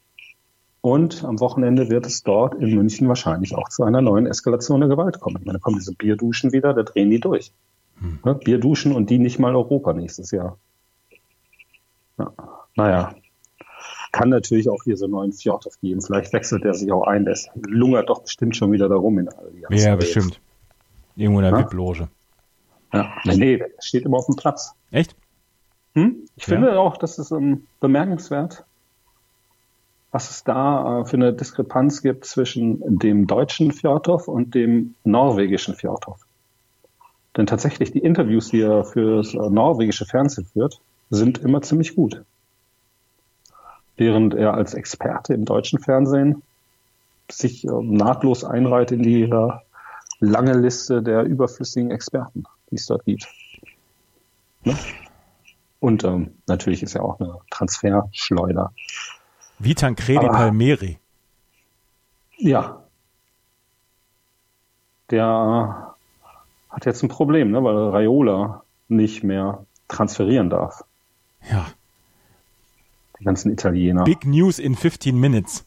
Und 0.81 1.23
am 1.23 1.39
Wochenende 1.39 1.89
wird 1.89 2.07
es 2.07 2.23
dort 2.23 2.55
in 2.55 2.73
München 2.75 3.07
wahrscheinlich 3.07 3.55
auch 3.55 3.69
zu 3.69 3.83
einer 3.83 4.01
neuen 4.01 4.25
Eskalation 4.25 4.81
der 4.81 4.89
Gewalt 4.89 5.19
kommen. 5.19 5.37
Ich 5.39 5.45
meine, 5.45 5.59
da 5.59 5.61
kommen 5.61 5.77
diese 5.77 5.93
Bierduschen 5.93 6.51
wieder, 6.53 6.73
da 6.73 6.81
drehen 6.81 7.11
die 7.11 7.19
durch. 7.19 7.51
Hm. 7.99 8.19
Ne? 8.25 8.35
Bierduschen 8.35 8.93
und 8.93 9.09
die 9.09 9.19
nicht 9.19 9.37
mal 9.37 9.55
Europa 9.55 9.93
nächstes 9.93 10.31
Jahr. 10.31 10.57
Ja. 12.17 12.33
Naja, 12.75 13.15
kann 14.11 14.29
natürlich 14.29 14.69
auch 14.69 14.83
hier 14.83 14.97
so 14.97 15.05
einen 15.05 15.13
neuen 15.13 15.33
Fjordhoff 15.33 15.79
geben. 15.81 16.01
Vielleicht 16.01 16.33
wechselt 16.33 16.65
er 16.65 16.73
sich 16.73 16.91
auch 16.91 17.03
ein. 17.03 17.25
Der 17.25 17.37
lungert 17.55 18.09
doch 18.09 18.23
bestimmt 18.23 18.55
schon 18.55 18.71
wieder 18.71 18.89
darum 18.89 19.19
in 19.19 19.29
Allianz. 19.29 19.83
Ja, 19.83 19.95
bestimmt. 19.95 20.41
Irgendwo 21.15 21.41
in 21.41 21.45
der 21.45 21.57
VIP-Loge. 21.57 22.07
Ja, 22.93 23.13
nee, 23.25 23.35
nee, 23.37 23.57
der 23.57 23.69
steht 23.79 24.03
immer 24.03 24.17
auf 24.17 24.25
dem 24.25 24.35
Platz. 24.35 24.73
Echt? 24.91 25.15
Hm? 25.93 26.25
Ich 26.35 26.47
ja. 26.47 26.55
finde 26.55 26.79
auch, 26.79 26.97
das 26.97 27.19
ist 27.19 27.31
um, 27.31 27.43
ähm, 27.43 27.67
bemerkenswert, 27.79 28.63
was 30.11 30.29
es 30.29 30.43
da 30.43 31.01
äh, 31.01 31.05
für 31.05 31.17
eine 31.17 31.33
Diskrepanz 31.33 32.01
gibt 32.01 32.25
zwischen 32.25 32.99
dem 32.99 33.27
deutschen 33.27 33.71
Fjordhoff 33.71 34.27
und 34.27 34.55
dem 34.55 34.95
norwegischen 35.03 35.75
Fjordhoff. 35.75 36.25
Denn 37.37 37.45
tatsächlich 37.45 37.91
die 37.91 37.99
Interviews, 37.99 38.49
die 38.49 38.61
er 38.61 38.83
für 38.83 39.17
das 39.17 39.33
äh, 39.33 39.37
norwegische 39.37 40.05
Fernsehen 40.05 40.45
führt, 40.45 40.81
sind 41.09 41.37
immer 41.39 41.61
ziemlich 41.61 41.95
gut. 41.95 42.23
Während 43.97 44.33
er 44.33 44.53
als 44.53 44.73
Experte 44.73 45.33
im 45.33 45.45
deutschen 45.45 45.79
Fernsehen 45.79 46.41
sich 47.29 47.65
äh, 47.65 47.69
nahtlos 47.71 48.43
einreiht 48.43 48.91
in 48.91 49.03
die 49.03 49.23
äh, 49.23 49.51
lange 50.19 50.53
Liste 50.53 51.01
der 51.01 51.23
überflüssigen 51.23 51.91
Experten, 51.91 52.43
die 52.69 52.75
es 52.75 52.85
dort 52.85 53.05
gibt. 53.05 53.27
Ne? 54.63 54.75
Und 55.81 56.03
ähm, 56.03 56.35
natürlich 56.45 56.83
ist 56.83 56.93
er 56.93 57.03
auch 57.03 57.19
eine 57.19 57.39
Transferschleuder. 57.49 58.71
Wie 59.57 59.73
Tancredi 59.73 60.19
Aber, 60.19 60.29
Palmeri. 60.29 60.99
Ja. 62.37 62.83
Der 65.09 65.95
hat 66.69 66.85
jetzt 66.85 67.01
ein 67.01 67.09
Problem, 67.09 67.49
ne, 67.49 67.63
weil 67.63 67.75
Raiola 67.89 68.63
nicht 68.89 69.23
mehr 69.23 69.65
transferieren 69.87 70.51
darf. 70.51 70.85
Ja. 71.49 71.65
Die 73.19 73.23
ganzen 73.23 73.51
Italiener. 73.51 74.03
Big 74.03 74.23
News 74.23 74.59
in 74.59 74.75
15 74.75 75.19
Minutes. 75.19 75.65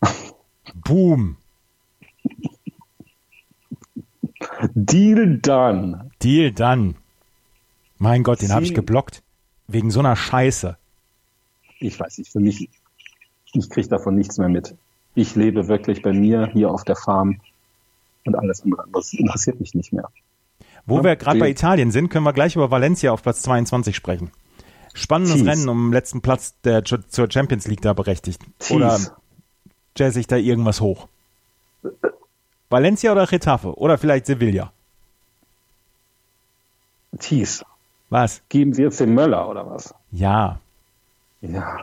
Boom. 0.74 1.36
Deal 4.72 5.36
done. 5.36 6.10
Deal 6.22 6.52
done. 6.52 6.94
Mein 8.00 8.22
Gott, 8.22 8.40
den 8.40 8.50
habe 8.52 8.64
ich 8.64 8.74
geblockt. 8.74 9.22
Wegen 9.68 9.90
so 9.90 10.00
einer 10.00 10.16
Scheiße. 10.16 10.78
Ich 11.80 12.00
weiß 12.00 12.16
nicht, 12.16 12.32
für 12.32 12.40
mich, 12.40 12.70
ich 13.52 13.68
kriege 13.68 13.88
davon 13.88 14.16
nichts 14.16 14.38
mehr 14.38 14.48
mit. 14.48 14.74
Ich 15.14 15.36
lebe 15.36 15.68
wirklich 15.68 16.00
bei 16.00 16.12
mir 16.12 16.48
hier 16.52 16.70
auf 16.70 16.82
der 16.84 16.96
Farm 16.96 17.40
und 18.24 18.34
alles 18.36 18.62
andere 18.62 18.86
das 18.92 19.12
interessiert 19.12 19.60
mich 19.60 19.74
nicht 19.74 19.92
mehr. 19.92 20.08
Wo 20.86 20.96
Ja, 20.96 21.04
wir 21.04 21.16
gerade 21.16 21.38
bei 21.38 21.50
Italien 21.50 21.90
sind, 21.90 22.08
können 22.08 22.24
wir 22.24 22.32
gleich 22.32 22.56
über 22.56 22.70
Valencia 22.70 23.12
auf 23.12 23.22
Platz 23.22 23.42
22 23.42 23.94
sprechen. 23.94 24.30
Spannendes 24.94 25.36
Tease. 25.36 25.50
Rennen 25.50 25.68
um 25.68 25.88
den 25.88 25.92
letzten 25.92 26.22
Platz 26.22 26.54
der 26.64 26.82
zur 26.84 27.30
Champions 27.30 27.68
League 27.68 27.82
da 27.82 27.92
berechtigt. 27.92 28.40
Oder 28.70 28.96
Tease. 28.96 29.12
jazz 29.94 30.16
ich 30.16 30.26
da 30.26 30.36
irgendwas 30.36 30.80
hoch? 30.80 31.06
Valencia 32.70 33.12
oder 33.12 33.26
Getafe? 33.26 33.74
Oder 33.74 33.98
vielleicht 33.98 34.24
Sevilla? 34.24 34.72
Thies, 37.18 37.62
Was? 38.10 38.42
geben 38.48 38.74
Sie 38.74 38.82
jetzt 38.82 39.00
den 39.00 39.14
Möller 39.14 39.48
oder 39.48 39.70
was? 39.70 39.94
Ja. 40.10 40.60
Ja, 41.40 41.78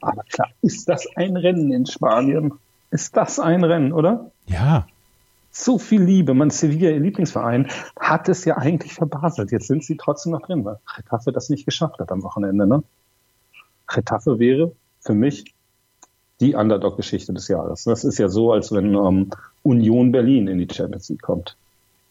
aber 0.00 0.22
klar, 0.24 0.50
ist 0.60 0.88
das 0.88 1.06
ein 1.16 1.36
Rennen 1.36 1.72
in 1.72 1.86
Spanien? 1.86 2.52
Ist 2.90 3.16
das 3.16 3.38
ein 3.38 3.64
Rennen, 3.64 3.92
oder? 3.92 4.30
Ja. 4.46 4.86
So 5.50 5.78
viel 5.78 6.02
Liebe, 6.02 6.34
man 6.34 6.50
Sevilla, 6.50 6.90
ihr 6.90 7.00
Lieblingsverein, 7.00 7.68
hat 7.98 8.28
es 8.28 8.44
ja 8.44 8.58
eigentlich 8.58 8.94
verbaselt. 8.94 9.50
Jetzt 9.50 9.66
sind 9.66 9.82
sie 9.82 9.96
trotzdem 9.96 10.32
noch 10.32 10.42
drin, 10.42 10.64
weil 10.64 10.78
Getafe 10.96 11.32
das 11.32 11.48
nicht 11.48 11.64
geschafft 11.64 11.98
hat 12.00 12.12
am 12.12 12.22
Wochenende. 12.22 12.66
Ne? 12.66 12.82
Getafe 13.86 14.38
wäre 14.38 14.72
für 15.00 15.14
mich 15.14 15.54
die 16.40 16.54
Underdog-Geschichte 16.54 17.32
des 17.32 17.48
Jahres. 17.48 17.84
Das 17.84 18.04
ist 18.04 18.18
ja 18.18 18.28
so, 18.28 18.52
als 18.52 18.72
wenn 18.72 18.94
ähm, 18.94 19.30
Union 19.62 20.12
Berlin 20.12 20.48
in 20.48 20.58
die 20.58 20.72
Champions 20.72 21.08
League 21.08 21.22
kommt. 21.22 21.56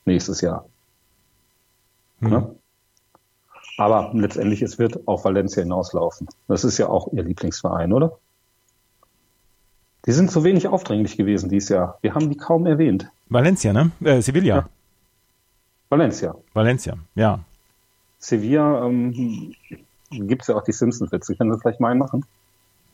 Nächstes 0.06 0.42
Jahr. 0.42 0.66
Hm. 2.20 2.30
Ne? 2.30 2.56
Aber 3.78 4.10
letztendlich, 4.14 4.62
es 4.64 4.80
wird 4.80 5.08
auf 5.08 5.24
Valencia 5.24 5.62
hinauslaufen. 5.62 6.28
Das 6.48 6.64
ist 6.64 6.80
ja 6.80 6.90
auch 6.90 7.14
ihr 7.14 7.24
Lieblingsverein, 7.24 7.94
oder? 7.94 8.18
Die 10.06 10.12
sind 10.12 10.32
so 10.32 10.44
wenig 10.44 10.68
aufdringlich 10.68 11.16
gewesen 11.16 11.50
dieses 11.50 11.70
Jahr. 11.70 12.00
Wir 12.02 12.16
haben 12.16 12.30
die 12.30 12.38
kaum 12.38 12.66
erwähnt. 12.66 13.10
Valencia, 13.30 13.74
ne? 13.74 13.92
Äh, 14.04 14.22
Sevilla. 14.22 14.56
Ja. 14.56 14.70
Valencia. 15.90 16.36
Valencia, 16.54 16.98
ja. 17.16 17.40
Sevilla 18.18 18.86
ähm, 18.86 19.54
gibt 20.10 20.42
es 20.42 20.48
ja 20.48 20.56
auch 20.56 20.64
die 20.64 20.72
Simpsons-Witze. 20.72 21.36
Können 21.36 21.54
Sie 21.54 21.60
vielleicht 21.60 21.80
mal 21.80 21.92
einen 21.92 22.00
machen? 22.00 22.26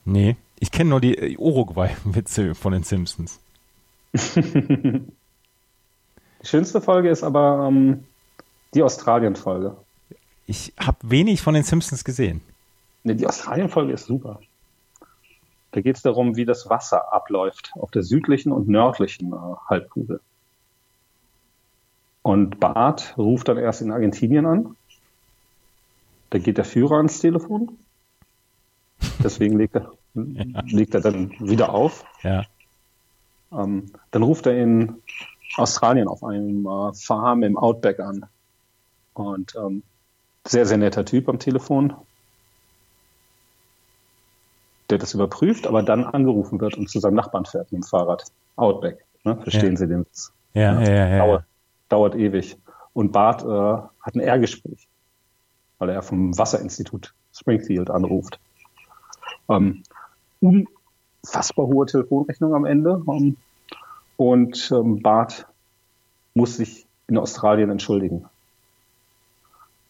Nee. 0.06 0.36
Ich 0.60 0.72
kenne 0.72 0.90
nur 0.90 1.02
die 1.02 1.18
äh, 1.18 1.38
Uruguay-Witze 1.38 2.56
von 2.56 2.74
den 2.74 2.84
Simpsons. 2.84 3.40
Die 6.44 6.50
schönste 6.50 6.82
Folge 6.82 7.10
ist 7.10 7.24
aber 7.24 7.68
ähm, 7.70 8.04
die 8.74 8.84
Australien-Folge. 8.84 9.78
Ich 10.46 10.74
habe 10.78 10.98
wenig 11.04 11.42
von 11.42 11.54
den 11.54 11.64
Simpsons 11.64 12.04
gesehen. 12.04 12.42
Ne, 13.04 13.16
die 13.16 13.28
Australien-Folge 13.28 13.94
ist 13.94 14.06
super. 14.06 14.40
Da 15.72 15.82
geht 15.82 15.96
es 15.96 16.02
darum, 16.02 16.36
wie 16.36 16.46
das 16.46 16.70
Wasser 16.70 17.12
abläuft 17.14 17.72
auf 17.76 17.92
der 17.92 18.04
südlichen 18.04 18.52
und 18.52 18.68
nördlichen 18.68 19.34
äh, 19.34 19.38
Halbkugel. 19.68 20.22
Und 22.22 22.60
Bart 22.60 23.16
ruft 23.18 23.50
dann 23.50 23.58
erst 23.58 23.82
in 23.82 23.92
Argentinien 23.92 24.46
an. 24.46 24.78
Da 26.30 26.40
geht 26.40 26.58
der 26.58 26.66
Führer 26.66 26.98
ans 26.98 27.20
Telefon. 27.20 27.78
Deswegen 29.24 29.58
legt 29.58 29.76
er, 29.76 29.92
legt 30.14 30.94
er 30.94 31.02
dann 31.02 31.32
wieder 31.40 31.74
auf. 31.74 32.06
Ja. 32.22 32.46
Ähm, 33.52 33.92
dann 34.12 34.24
ruft 34.24 34.46
er 34.46 34.58
in 34.58 35.02
Australien 35.58 36.08
auf 36.08 36.24
einem 36.24 36.66
äh, 36.66 36.94
Farm 36.94 37.44
im 37.44 37.58
Outback 37.58 38.00
an. 38.00 38.26
Und 39.14 39.56
ähm, 39.56 39.84
sehr, 40.46 40.66
sehr 40.66 40.78
netter 40.78 41.06
Typ 41.06 41.30
am 41.30 41.40
Telefon, 41.40 41.94
der 44.90 44.98
das 44.98 45.14
überprüft, 45.14 45.68
aber 45.68 45.84
dann 45.84 46.04
angerufen 46.04 46.60
wird 46.60 46.78
und 46.78 46.90
zu 46.90 47.00
seinem 47.00 47.16
Nachbarn 47.16 47.46
fährt 47.46 47.72
mit 47.72 47.84
dem 47.84 47.88
Fahrrad. 47.88 48.26
Outback. 48.56 49.04
Ne? 49.24 49.38
Verstehen 49.42 49.72
Ja. 49.72 49.78
Sie 49.78 49.88
den 49.88 50.02
Witz? 50.02 50.32
Ja, 50.54 50.80
ja, 50.82 50.90
ja. 50.90 51.08
ja, 51.08 51.18
dauert, 51.18 51.44
dauert 51.90 52.16
ewig. 52.16 52.58
Und 52.94 53.12
Bart 53.12 53.42
äh, 53.44 53.48
hat 53.48 54.16
ein 54.16 54.20
R-Gespräch, 54.20 54.88
weil 55.80 55.90
er 55.90 56.04
vom 56.04 56.38
Wasserinstitut 56.38 57.14
Springfield 57.34 57.90
anruft. 57.90 58.40
Ähm, 59.50 59.82
unfassbar 60.42 61.66
hohe 61.66 61.88
Telefonrechnung 61.88 62.54
am 62.54 62.66
Ende. 62.66 63.02
Ähm, 63.08 63.38
und 64.18 64.72
ähm, 64.72 65.02
Bart 65.02 65.48
muss 66.36 66.58
sich 66.58 66.86
in 67.08 67.18
Australien 67.18 67.72
entschuldigen. 67.72 68.26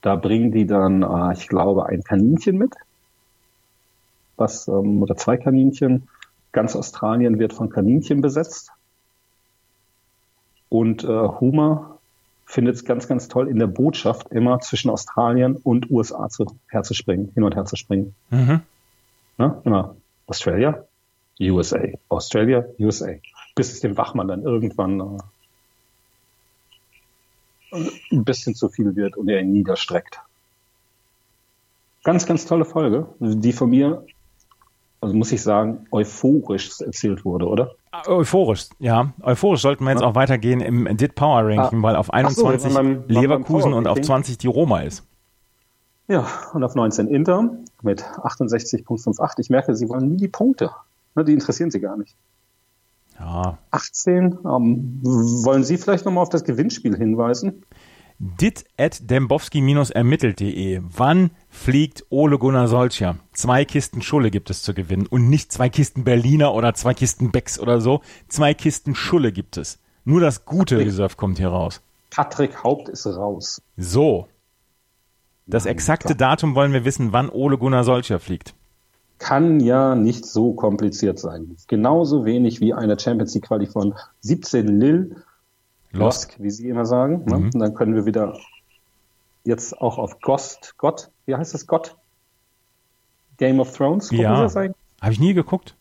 Da 0.04 0.18
bringen 0.18 0.52
die 0.52 0.68
dann, 0.68 1.02
äh, 1.02 1.34
ich 1.34 1.48
glaube, 1.48 1.88
ein 1.88 2.04
Kaninchen 2.04 2.58
mit. 2.58 2.76
Was, 4.36 4.68
ähm, 4.68 5.02
oder 5.02 5.16
zwei 5.16 5.38
Kaninchen. 5.38 6.10
Ganz 6.52 6.76
Australien 6.76 7.40
wird 7.40 7.54
von 7.54 7.70
Kaninchen 7.70 8.22
besetzt. 8.22 8.72
Und 10.68 11.06
äh, 11.06 11.08
Homer 11.08 12.00
findet 12.46 12.76
es 12.76 12.84
ganz, 12.84 13.08
ganz 13.08 13.30
toll, 13.30 13.48
in 13.48 13.58
der 13.60 13.68
Botschaft 13.68 14.30
immer 14.32 14.60
zwischen 14.60 14.90
Australien 14.90 15.56
und 15.56 15.90
USA 15.90 16.28
zu, 16.28 16.48
herzuspringen, 16.68 17.32
hin 17.34 17.44
und 17.44 17.56
her 17.56 17.64
zu 17.64 17.78
springen. 17.78 18.14
Mhm. 18.30 18.62
Ne? 19.38 19.62
Immer 19.64 19.96
Australia, 20.28 20.84
USA, 21.40 21.80
Australia, 22.10 22.66
USA. 22.78 23.14
Bis 23.56 23.72
es 23.72 23.80
dem 23.80 23.98
Wachmann 23.98 24.28
dann 24.28 24.44
irgendwann 24.44 25.00
äh, 25.00 25.18
ein 28.12 28.24
bisschen 28.24 28.56
zu 28.56 28.70
viel 28.70 28.96
wird 28.96 29.18
und 29.18 29.30
er 29.30 29.42
ihn 29.42 29.52
niederstreckt. 29.52 30.20
Ganz, 32.04 32.26
ganz 32.26 32.46
tolle 32.46 32.66
Folge, 32.66 33.08
die 33.20 33.54
von 33.54 33.70
mir, 33.70 34.06
also 35.00 35.16
muss 35.16 35.32
ich 35.32 35.42
sagen, 35.42 35.86
euphorisch 35.92 36.82
erzählt 36.82 37.24
wurde, 37.24 37.48
oder? 37.48 37.72
Euphorisch, 38.08 38.68
ja. 38.80 39.14
Euphorisch 39.22 39.62
sollten 39.62 39.86
wir 39.86 39.92
jetzt 39.92 40.02
Ja. 40.02 40.08
auch 40.08 40.16
weitergehen 40.16 40.60
im 40.60 40.98
DIT 40.98 41.16
Power 41.16 41.46
Ranking, 41.48 41.80
Ah. 41.80 41.84
weil 41.84 41.96
auf 41.96 42.08
Ach 42.12 42.30
so, 42.32 42.46
21 42.48 42.72
wir 42.72 42.76
waren 42.76 43.02
beim- 43.08 43.10
Leverkusen 43.10 43.74
und 43.74 43.88
auf 43.88 43.92
Ranking. 43.98 44.04
20 44.04 44.38
die 44.38 44.48
Roma 44.48 44.82
ist. 44.82 45.06
Ja, 46.10 46.28
und 46.54 46.64
auf 46.64 46.76
19 46.76 47.08
Inter 47.08 47.50
mit 47.82 48.04
68,58. 48.04 49.40
Ich 49.40 49.50
merke, 49.50 49.74
Sie 49.76 49.88
wollen 49.88 50.10
nie 50.10 50.18
die 50.18 50.28
Punkte. 50.28 50.72
Ne, 51.16 51.24
die 51.24 51.32
interessieren 51.34 51.72
Sie 51.72 51.80
gar 51.80 51.96
nicht. 51.96 52.16
Ja. 53.20 53.58
18. 53.72 54.40
Ähm, 54.46 55.00
wollen 55.02 55.64
Sie 55.64 55.78
vielleicht 55.78 56.06
nochmal 56.06 56.24
auf 56.24 56.30
das 56.30 56.44
Gewinnspiel 56.44 56.98
hinweisen? 56.98 57.64
dit 58.20 58.66
at 58.78 59.10
dembowski-ermittelt.de. 59.10 60.82
Wann 60.84 61.32
fliegt 61.50 62.06
Ole 62.10 62.38
Gunnar 62.38 62.68
Solskjaer? 62.68 63.18
Zwei 63.34 63.66
Kisten 63.66 64.02
Schulle 64.02 64.32
gibt 64.32 64.50
es 64.50 64.62
zu 64.62 64.74
gewinnen 64.74 65.08
und 65.08 65.30
nicht 65.30 65.52
zwei 65.52 65.70
Kisten 65.70 66.04
Berliner 66.04 66.54
oder 66.54 66.74
zwei 66.74 66.94
Kisten 66.94 67.32
Becks 67.32 67.60
oder 67.60 67.82
so. 67.82 68.02
Zwei 68.28 68.54
Kisten 68.54 68.96
Schulle 68.96 69.32
gibt 69.32 69.58
es. 69.58 69.80
Nur 70.06 70.22
das 70.22 70.46
gute 70.46 70.78
Reserve 70.78 71.16
kommt 71.16 71.38
hier 71.38 71.50
raus. 71.50 71.82
Patrick 72.10 72.64
Haupt 72.64 72.90
ist 72.90 73.06
raus. 73.08 73.62
So. 73.78 74.28
Das 75.46 75.66
exakte. 75.66 76.16
Datum 76.16 76.56
wollen 76.56 76.72
wir 76.72 76.86
wissen, 76.86 77.12
wann 77.12 77.30
Ole 77.30 77.58
Gunnar 77.58 77.84
Solskjaer 77.84 78.20
fliegt. 78.20 78.56
Kann 79.24 79.62
ja 79.62 79.96
nicht 79.96 80.26
so 80.26 80.52
kompliziert 80.52 81.18
sein. 81.18 81.56
Genauso 81.68 82.26
wenig 82.26 82.60
wie 82.60 82.74
eine 82.74 83.00
Champions 83.00 83.34
League 83.34 83.46
Quali 83.46 83.68
von 83.68 83.96
17 84.20 84.68
Lille 84.68 85.16
Lost. 85.92 86.32
Losk, 86.32 86.36
wie 86.40 86.50
Sie 86.50 86.68
immer 86.68 86.86
sagen. 86.86 87.24
Ne? 87.26 87.38
Mhm. 87.38 87.46
Und 87.54 87.60
dann 87.60 87.74
können 87.74 87.96
wir 87.96 88.06
wieder 88.06 88.38
jetzt 89.46 89.80
auch 89.80 89.98
auf 89.98 90.20
Ghost, 90.20 90.76
Gott, 90.78 91.10
wie 91.26 91.36
heißt 91.36 91.54
das 91.54 91.68
Gott? 91.68 91.96
Game 93.38 93.60
of 93.62 93.76
Thrones? 93.78 94.10
Gucken 94.10 94.24
Ja. 94.24 94.50
Habe 94.50 95.14
ich 95.14 95.20
nie 95.20 95.34
geguckt. 95.34 95.76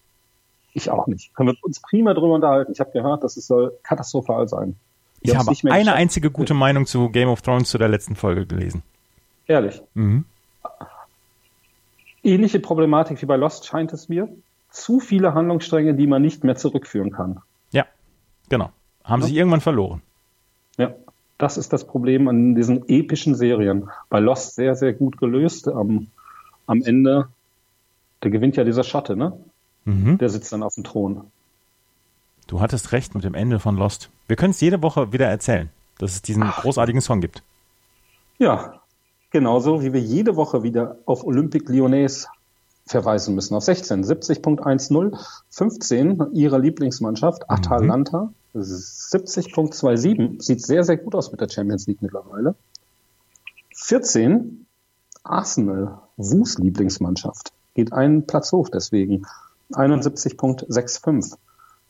Ich 0.72 0.88
auch 0.90 1.06
nicht. 1.08 1.34
Können 1.34 1.48
wir 1.48 1.56
uns 1.62 1.80
prima 1.80 2.14
drüber 2.14 2.34
unterhalten. 2.34 2.72
Ich 2.72 2.80
habe 2.80 2.92
gehört, 2.92 3.24
dass 3.24 3.36
es 3.36 3.46
soll 3.46 3.76
katastrophal 3.82 4.48
sein. 4.48 4.76
Ich 5.20 5.30
haben's 5.30 5.40
habe 5.40 5.50
nicht 5.50 5.64
mehr 5.64 5.72
eine 5.72 5.82
geschafft. 5.82 5.98
einzige 5.98 6.30
gute 6.30 6.54
Meinung 6.54 6.86
zu 6.86 7.08
Game 7.08 7.28
of 7.28 7.42
Thrones 7.42 7.70
zu 7.70 7.78
der 7.78 7.88
letzten 7.88 8.14
Folge 8.14 8.46
gelesen. 8.46 8.82
Ehrlich. 9.46 9.82
Mhm. 9.94 10.24
Ähnliche 12.24 12.60
Problematik 12.60 13.20
wie 13.22 13.26
bei 13.26 13.36
Lost 13.36 13.66
scheint 13.66 13.92
es 13.92 14.08
mir. 14.08 14.28
Zu 14.70 15.00
viele 15.00 15.34
Handlungsstränge, 15.34 15.94
die 15.94 16.06
man 16.06 16.22
nicht 16.22 16.44
mehr 16.44 16.56
zurückführen 16.56 17.10
kann. 17.10 17.40
Ja, 17.72 17.84
genau. 18.48 18.70
Haben 19.04 19.20
Ja. 19.20 19.26
sich 19.26 19.36
irgendwann 19.36 19.60
verloren. 19.60 20.02
Ja, 20.78 20.94
das 21.38 21.58
ist 21.58 21.72
das 21.72 21.86
Problem 21.86 22.28
an 22.28 22.54
diesen 22.54 22.88
epischen 22.88 23.34
Serien. 23.34 23.90
Bei 24.08 24.20
Lost 24.20 24.54
sehr, 24.54 24.74
sehr 24.76 24.92
gut 24.94 25.18
gelöst. 25.18 25.68
Am, 25.68 26.06
am 26.66 26.82
Ende, 26.82 27.28
da 28.20 28.28
gewinnt 28.28 28.56
ja 28.56 28.64
dieser 28.64 28.84
Schatte, 28.84 29.16
ne? 29.16 29.36
Mhm. 29.84 30.18
Der 30.18 30.28
sitzt 30.28 30.52
dann 30.52 30.62
auf 30.62 30.74
dem 30.76 30.84
Thron. 30.84 31.30
Du 32.46 32.60
hattest 32.60 32.92
recht 32.92 33.14
mit 33.14 33.24
dem 33.24 33.34
Ende 33.34 33.58
von 33.58 33.76
Lost. 33.76 34.10
Wir 34.28 34.36
können 34.36 34.52
es 34.52 34.60
jede 34.60 34.80
Woche 34.82 35.12
wieder 35.12 35.26
erzählen, 35.26 35.70
dass 35.98 36.12
es 36.12 36.22
diesen 36.22 36.44
großartigen 36.44 37.00
Song 37.00 37.20
gibt. 37.20 37.42
Ja, 38.38 38.80
genauso 39.32 39.82
wie 39.82 39.92
wir 39.92 40.00
jede 40.00 40.36
Woche 40.36 40.62
wieder 40.62 40.98
auf 41.06 41.24
Olympique 41.24 41.72
Lyonnais 41.72 42.28
verweisen 42.86 43.34
müssen 43.34 43.54
auf 43.54 43.64
16. 43.64 44.04
70.10, 44.04 45.18
15 45.50 46.32
ihrer 46.32 46.58
Lieblingsmannschaft, 46.58 47.50
Atalanta, 47.50 48.32
70.27, 48.54 50.42
sieht 50.42 50.62
sehr, 50.62 50.84
sehr 50.84 50.98
gut 50.98 51.14
aus 51.14 51.32
mit 51.32 51.40
der 51.40 51.48
Champions 51.48 51.86
League 51.86 52.02
mittlerweile. 52.02 52.54
14, 53.74 54.66
Arsenal, 55.24 55.98
Wus 56.16 56.58
Lieblingsmannschaft, 56.58 57.52
geht 57.74 57.92
einen 57.92 58.26
Platz 58.26 58.52
hoch 58.52 58.68
deswegen, 58.68 59.26
71.65. 59.72 61.36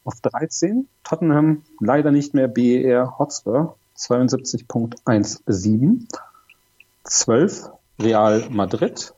Auf 0.04 0.20
13 0.20 0.88
Tottenham 1.04 1.62
leider 1.80 2.11
nicht 2.12 2.34
mehr 2.34 2.49
BER 2.49 3.18
Hotspur 3.18 3.76
72.17. 3.96 6.06
12 7.04 7.71
Real 8.00 8.49
Madrid 8.50 9.14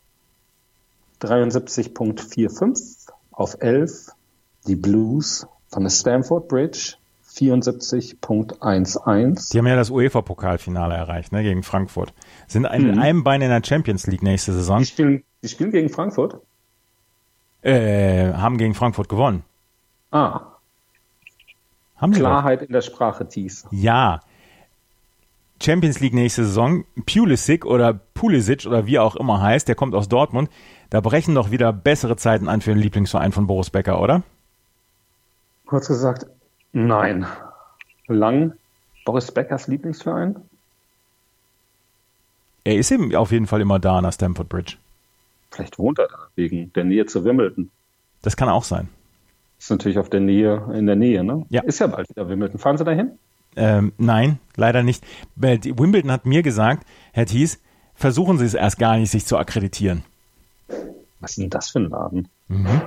73.45. 1.21 3.09
Auf 3.31 3.57
11 3.61 4.11
die 4.67 4.76
Blues 4.76 5.47
von 5.69 5.83
der 5.83 5.91
Stamford 5.91 6.49
Bridge 6.49 6.95
74.11. 7.35 9.53
Die 9.53 9.59
haben 9.59 9.67
ja 9.67 9.76
das 9.76 9.91
UEFA-Pokalfinale 9.91 10.95
erreicht, 10.95 11.33
ne, 11.33 11.43
gegen 11.43 11.64
Frankfurt. 11.64 12.14
Sind 12.47 12.67
ein, 12.67 12.93
mhm. 12.93 13.00
einem 13.00 13.25
Bein 13.25 13.43
in 13.43 13.50
der 13.50 13.62
Champions 13.64 14.07
League 14.07 14.23
nächste 14.23 14.53
Saison. 14.53 14.79
Die 14.79 14.87
spielen, 14.87 15.25
die 15.43 15.49
spielen 15.49 15.73
gegen 15.73 15.88
Frankfurt? 15.88 16.41
Äh, 17.62 18.33
haben 18.35 18.57
gegen 18.59 18.75
Frankfurt 18.75 19.09
gewonnen. 19.09 19.43
Ah. 20.11 20.43
Haben 21.97 22.12
Klarheit 22.12 22.61
in 22.62 22.73
der 22.73 22.83
Sprache, 22.83 23.26
Thies. 23.26 23.67
Ja. 23.71 24.21
Champions 25.62 26.00
League 26.00 26.14
nächste 26.14 26.44
Saison, 26.44 26.84
Pulisic 27.06 27.64
oder 27.64 27.94
Pulisic 27.94 28.66
oder 28.66 28.87
wie 28.87 28.99
auch 28.99 29.16
immer 29.16 29.40
heißt, 29.40 29.68
der 29.68 29.75
kommt 29.75 29.94
aus 29.94 30.08
Dortmund. 30.08 30.50
Da 30.90 31.00
brechen 31.00 31.34
doch 31.34 31.50
wieder 31.50 31.73
bessere 31.73 32.16
Zeiten 32.16 32.49
an 32.49 32.61
für 32.61 32.70
den 32.70 32.78
Lieblingsverein 32.78 33.32
von 33.32 33.46
Boris 33.46 33.70
Becker, 33.70 34.00
oder? 34.00 34.23
Kurz 35.66 35.88
gesagt, 35.88 36.26
nein. 36.73 37.26
Lang 38.06 38.52
Boris 39.04 39.32
Beckers 39.32 39.66
Lieblingsverein? 39.66 40.37
Er 42.64 42.76
ist 42.76 42.90
eben 42.90 43.14
auf 43.14 43.30
jeden 43.32 43.46
Fall 43.46 43.61
immer 43.61 43.78
da 43.78 43.99
an 43.99 44.04
der 44.04 44.12
Stamford 44.12 44.49
Bridge. 44.49 44.76
Vielleicht 45.50 45.78
wohnt 45.78 45.99
er 45.99 46.08
da 46.08 46.18
wegen 46.34 46.73
der 46.73 46.84
Nähe 46.84 47.06
zu 47.06 47.25
Wimbledon. 47.25 47.70
Das 48.23 48.37
kann 48.37 48.49
auch 48.49 48.64
sein. 48.64 48.88
Ist 49.58 49.70
natürlich 49.70 49.99
auf 49.99 50.11
der 50.11 50.20
Nähe, 50.20 50.70
in 50.75 50.87
der 50.87 50.96
Nähe, 50.96 51.23
ne? 51.23 51.46
Ja. 51.49 51.62
Ist 51.62 51.78
ja 51.78 51.87
bald 51.87 52.08
wieder 52.08 52.28
Wimbledon. 52.28 52.58
Fahren 52.58 52.76
Sie 52.76 52.84
dahin? 52.84 53.18
Ähm, 53.56 53.92
nein, 53.99 54.38
leider 54.56 54.82
nicht. 54.82 55.04
Wimbledon 55.37 56.11
hat 56.11 56.26
mir 56.26 56.42
gesagt, 56.42 56.87
Herr 57.12 57.26
Thies, 57.26 57.61
versuchen 57.94 58.38
Sie 58.38 58.44
es 58.44 58.54
erst 58.54 58.78
gar 58.78 58.96
nicht, 58.96 59.11
sich 59.11 59.26
zu 59.26 59.37
akkreditieren. 59.37 60.04
Was 61.20 61.32
ist 61.32 61.38
denn 61.38 61.50
das 61.50 61.70
für 61.70 61.80
ein 61.80 61.90
Laden? 61.90 62.28
Mhm. 62.49 62.82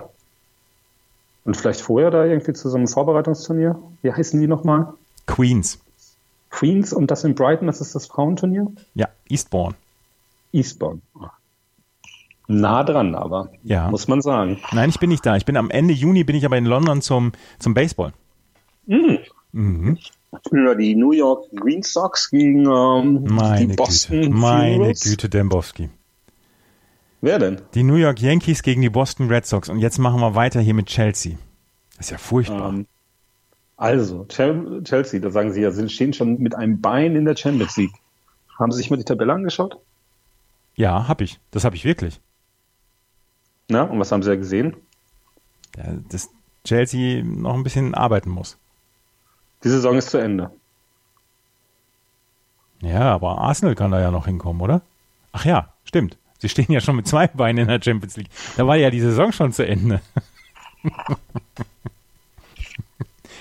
Und 1.46 1.56
vielleicht 1.56 1.82
vorher 1.82 2.12
da 2.12 2.26
irgendwie 2.26 2.54
zu 2.54 2.70
so 2.70 2.78
einem 2.78 2.88
Vorbereitungsturnier? 2.88 3.80
Wie 4.02 4.12
heißen 4.12 4.40
die 4.40 4.48
nochmal? 4.48 4.94
Queens. 5.26 5.80
Queens 6.50 6.94
und 6.94 7.10
das 7.10 7.24
in 7.24 7.36
Brighton, 7.36 7.68
das 7.68 7.82
ist 7.82 7.96
das 7.96 8.08
Frauenturnier? 8.08 8.68
Ja, 8.96 9.08
Eastbourne. 9.30 9.76
Eastbourne. 10.52 11.02
Nah 12.48 12.84
dran, 12.84 13.14
aber 13.16 13.50
ja. 13.64 13.90
muss 13.90 14.08
man 14.08 14.22
sagen. 14.22 14.60
Nein, 14.72 14.90
ich 14.90 15.00
bin 15.00 15.10
nicht 15.10 15.26
da. 15.26 15.36
Ich 15.36 15.46
bin 15.46 15.58
am 15.58 15.70
Ende 15.70 15.94
Juni 15.94 16.24
bin 16.24 16.36
ich 16.36 16.46
aber 16.46 16.58
in 16.58 16.66
London 16.66 17.02
zum, 17.02 17.34
zum 17.60 17.74
Baseball. 17.74 18.14
Mhm. 18.86 19.20
Mhm. 19.52 19.98
Die 20.52 20.96
New 20.96 21.12
York 21.12 21.50
Green 21.56 21.84
Sox 21.84 22.30
gegen 22.30 22.66
ähm, 22.66 23.24
Meine 23.24 23.68
die 23.68 23.76
Boston 23.76 24.22
Güte. 24.22 24.34
Meine 24.34 24.94
Güte, 24.94 25.30
Dembowski. 25.30 25.90
Wer 27.22 27.40
denn? 27.40 27.62
Die 27.74 27.84
New 27.84 27.96
York 27.96 28.22
Yankees 28.22 28.62
gegen 28.62 28.82
die 28.82 28.90
Boston 28.90 29.30
Red 29.30 29.46
Sox. 29.46 29.70
Und 29.70 29.80
jetzt 29.80 29.98
machen 29.98 30.20
wir 30.20 30.36
weiter 30.36 30.60
hier 30.60 30.74
mit 30.74 30.88
Chelsea. 30.88 31.38
Das 31.96 32.08
ist 32.08 32.12
ja 32.12 32.18
furchtbar. 32.18 32.70
Ähm, 32.70 32.86
also, 33.78 34.26
Chelsea, 34.26 35.20
da 35.20 35.30
sagen 35.30 35.54
Sie 35.54 35.62
ja, 35.62 35.72
Sie 35.72 35.88
stehen 35.90 36.14
schon 36.14 36.40
mit 36.40 36.56
einem 36.56 36.82
Bein 36.82 37.16
in 37.16 37.26
der 37.26 37.36
Champions 37.36 37.78
League. 37.78 37.94
Haben 38.58 38.72
Sie 38.72 38.78
sich 38.78 38.90
mal 38.90 38.98
die 38.98 39.04
Tabelle 39.04 39.34
angeschaut? 39.34 39.80
Ja, 40.76 41.08
habe 41.08 41.24
ich. 41.24 41.40
Das 41.52 41.64
habe 41.64 41.76
ich 41.76 41.86
wirklich. 41.86 42.20
Na, 43.70 43.84
und 43.84 44.00
was 44.00 44.12
haben 44.12 44.24
Sie 44.24 44.30
da 44.30 44.36
gesehen? 44.36 44.76
Ja, 45.76 45.94
dass 46.10 46.30
Chelsea 46.64 47.24
noch 47.24 47.54
ein 47.54 47.64
bisschen 47.64 47.94
arbeiten 47.94 48.30
muss. 48.30 48.58
Die 49.64 49.70
Saison 49.70 49.98
ist 49.98 50.10
zu 50.10 50.18
Ende. 50.18 50.52
Ja, 52.82 53.14
aber 53.14 53.40
Arsenal 53.40 53.76
kann 53.76 53.92
da 53.92 54.00
ja 54.00 54.12
noch 54.12 54.26
hinkommen, 54.26 54.62
oder? 54.62 54.82
Ach 55.32 55.46
ja, 55.46 55.74
stimmt. 55.84 56.18
Sie 56.40 56.50
stehen 56.50 56.72
ja 56.72 56.80
schon 56.80 56.96
mit 56.96 57.08
zwei 57.08 57.28
Beinen 57.28 57.64
in 57.64 57.68
der 57.68 57.82
Champions 57.82 58.16
League. 58.18 58.30
Da 58.56 58.68
war 58.68 58.76
ja 58.76 58.92
die 58.92 59.00
Saison 59.00 59.32
schon 59.32 59.52
zu 59.52 59.66
Ende. 59.66 60.02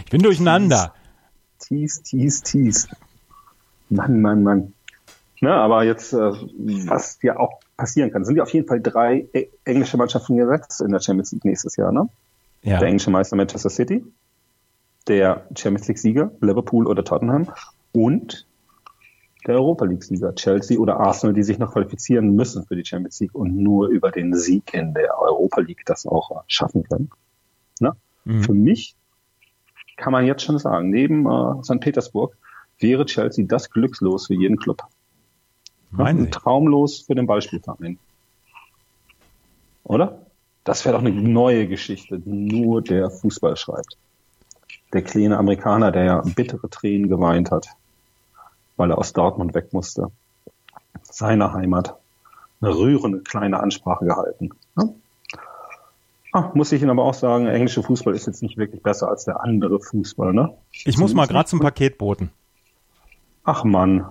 ich 0.05 0.11
bin 0.11 0.22
durcheinander. 0.22 0.94
Tease, 1.59 2.02
tease, 2.02 2.42
tease. 2.42 2.88
Mann, 3.90 4.22
Mann, 4.22 4.42
Mann. 4.42 4.72
Na, 5.40 5.62
aber 5.62 5.85
jetzt, 5.85 6.14
äh, 6.14 6.16
was 6.16 7.18
ja 7.22 7.38
auch 7.38 7.61
passieren 7.76 8.11
kann, 8.11 8.24
sind 8.24 8.37
ja 8.37 8.42
auf 8.42 8.52
jeden 8.55 8.66
Fall 8.66 8.81
drei 8.81 9.26
englische 9.64 9.98
Mannschaften 9.98 10.38
gesetzt 10.38 10.81
in 10.81 10.92
der 10.92 11.00
Champions 11.00 11.33
League 11.33 11.44
nächstes 11.44 11.76
Jahr, 11.76 11.92
ne? 11.92 12.09
Ja. 12.62 12.79
Der 12.79 12.88
englische 12.88 13.11
Meister 13.11 13.37
Manchester 13.37 13.68
City, 13.68 14.02
der 15.08 15.46
Champions 15.56 15.88
League-Sieger 15.88 16.30
Liverpool 16.40 16.86
oder 16.86 17.04
Tottenham 17.04 17.50
und 17.92 18.46
der 19.46 19.54
Europa 19.54 19.84
League-Sieger 19.84 20.34
Chelsea 20.34 20.78
oder 20.78 20.98
Arsenal, 20.98 21.34
die 21.34 21.44
sich 21.44 21.58
noch 21.58 21.72
qualifizieren 21.72 22.34
müssen 22.34 22.66
für 22.66 22.74
die 22.74 22.84
Champions 22.84 23.20
League 23.20 23.34
und 23.34 23.56
nur 23.56 23.88
über 23.88 24.10
den 24.10 24.34
Sieg 24.34 24.74
in 24.74 24.92
der 24.92 25.18
Europa 25.18 25.60
League 25.60 25.82
das 25.86 26.06
auch 26.06 26.42
schaffen 26.48 26.82
können. 26.84 27.10
Ne? 27.80 27.92
Mhm. 28.24 28.42
Für 28.42 28.54
mich 28.54 28.96
kann 29.96 30.12
man 30.12 30.26
jetzt 30.26 30.42
schon 30.42 30.58
sagen, 30.58 30.90
neben 30.90 31.26
äh, 31.26 31.62
St. 31.62 31.80
Petersburg 31.80 32.36
wäre 32.78 33.06
Chelsea 33.06 33.46
das 33.46 33.70
Glückslos 33.70 34.26
für 34.26 34.34
jeden 34.34 34.56
Club. 34.56 34.82
Meinen 35.90 36.30
Traumlos 36.30 37.00
für 37.00 37.14
den 37.14 37.26
Ballspielverein. 37.26 37.98
Oder? 39.84 40.26
Das 40.64 40.84
wäre 40.84 40.96
doch 40.96 41.04
eine 41.04 41.12
neue 41.12 41.68
Geschichte, 41.68 42.18
die 42.18 42.28
nur 42.28 42.82
der 42.82 43.08
Fußball 43.08 43.56
schreibt. 43.56 43.96
Der 44.92 45.03
kleine 45.03 45.38
Amerikaner, 45.38 45.90
der 45.90 46.05
ja 46.05 46.22
bittere 46.22 46.70
Tränen 46.70 47.09
geweint 47.09 47.51
hat, 47.51 47.68
weil 48.77 48.90
er 48.90 48.99
aus 48.99 49.12
Dortmund 49.12 49.55
weg 49.55 49.72
musste. 49.72 50.11
Seine 51.03 51.53
Heimat. 51.53 51.96
Eine 52.61 52.75
rührende 52.75 53.20
kleine 53.20 53.61
Ansprache 53.61 54.05
gehalten. 54.05 54.51
Ja? 54.77 54.88
Ah, 56.33 56.51
muss 56.55 56.72
ich 56.72 56.83
Ihnen 56.83 56.90
aber 56.90 57.05
auch 57.05 57.14
sagen, 57.14 57.46
englische 57.46 57.83
Fußball 57.83 58.14
ist 58.14 58.27
jetzt 58.27 58.42
nicht 58.42 58.57
wirklich 58.57 58.83
besser 58.83 59.09
als 59.09 59.25
der 59.25 59.40
andere 59.42 59.81
Fußball, 59.81 60.33
ne? 60.33 60.55
Ich 60.85 60.99
muss 60.99 61.14
mal 61.14 61.27
gerade 61.27 61.49
zum 61.49 61.61
Paketboten. 61.61 62.31
Ach 63.44 63.64
Mann. 63.64 64.07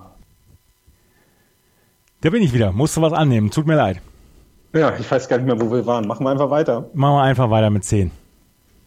Da 2.22 2.30
bin 2.32 2.42
ich 2.42 2.54
wieder. 2.54 2.72
Musste 2.72 3.02
was 3.02 3.14
annehmen. 3.14 3.52
Tut 3.52 3.68
mir 3.68 3.76
leid. 3.76 4.02
Ja, 4.74 4.96
ich 4.98 5.10
weiß 5.10 5.30
gar 5.30 5.38
nicht 5.38 5.46
mehr, 5.46 5.62
wo 5.62 5.72
wir 5.72 5.86
waren. 5.86 6.08
Machen 6.08 6.26
wir 6.26 6.32
einfach 6.32 6.50
weiter. 6.50 6.90
Machen 6.94 7.16
wir 7.16 7.22
einfach 7.22 7.50
weiter 7.50 7.70
mit 7.70 7.84
10. 7.84 8.10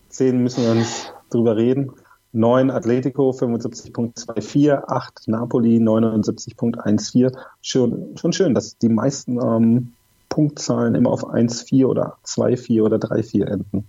10 0.09 0.43
müssen 0.43 0.65
wir 0.65 0.75
nicht 0.75 1.13
drüber 1.29 1.57
reden. 1.57 1.93
9 2.33 2.71
Atletico 2.71 3.31
75.24, 3.31 4.85
8 4.87 5.29
Napoli 5.29 5.79
79.14. 5.79 7.35
Schon, 7.63 8.17
schon 8.17 8.33
schön, 8.33 8.55
dass 8.55 8.77
die 8.77 8.91
meisten 8.91 9.41
ähm, 9.41 9.93
Punktzahlen 10.29 10.95
immer 10.95 11.11
auf 11.11 11.27
1,4 11.27 11.87
oder 11.87 12.19
2,4 12.25 12.83
oder 12.83 12.97
3,4 12.99 13.47
enden. 13.47 13.87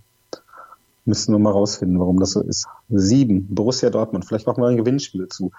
Müssen 1.05 1.33
wir 1.33 1.39
mal 1.39 1.51
rausfinden, 1.51 1.99
warum 1.99 2.19
das 2.19 2.31
so 2.31 2.41
ist. 2.41 2.67
7, 2.89 3.47
Borussia 3.53 3.89
Dortmund. 3.89 4.25
Vielleicht 4.25 4.47
machen 4.47 4.61
wir 4.61 4.67
ein 4.67 4.77
Gewinnspiel 4.77 5.27
zu. 5.27 5.51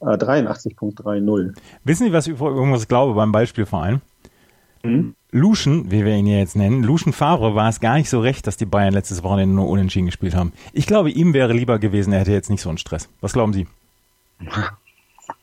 äh, 0.00 0.16
83.30. 0.16 1.54
Wissen 1.84 2.06
Sie, 2.06 2.12
was 2.12 2.26
ich 2.26 2.40
irgendwas 2.40 2.86
glaube 2.86 3.14
beim 3.14 3.32
Beispielverein? 3.32 4.02
Mhm. 4.84 5.14
Luschen, 5.32 5.90
wie 5.90 6.04
wir 6.04 6.14
ihn 6.14 6.26
ja 6.26 6.38
jetzt 6.38 6.54
nennen, 6.54 6.84
Luschen 6.84 7.12
Favre 7.12 7.56
war 7.56 7.68
es 7.68 7.80
gar 7.80 7.96
nicht 7.96 8.08
so 8.08 8.20
recht, 8.20 8.46
dass 8.46 8.56
die 8.56 8.66
Bayern 8.66 8.94
letztes 8.94 9.24
Wochenende 9.24 9.56
nur 9.56 9.68
unentschieden 9.68 10.06
gespielt 10.06 10.36
haben. 10.36 10.52
Ich 10.72 10.86
glaube, 10.86 11.10
ihm 11.10 11.34
wäre 11.34 11.52
lieber 11.52 11.80
gewesen, 11.80 12.12
er 12.12 12.20
hätte 12.20 12.32
jetzt 12.32 12.50
nicht 12.50 12.60
so 12.60 12.68
einen 12.68 12.78
Stress. 12.78 13.08
Was 13.20 13.32
glauben 13.32 13.52
Sie? 13.52 13.66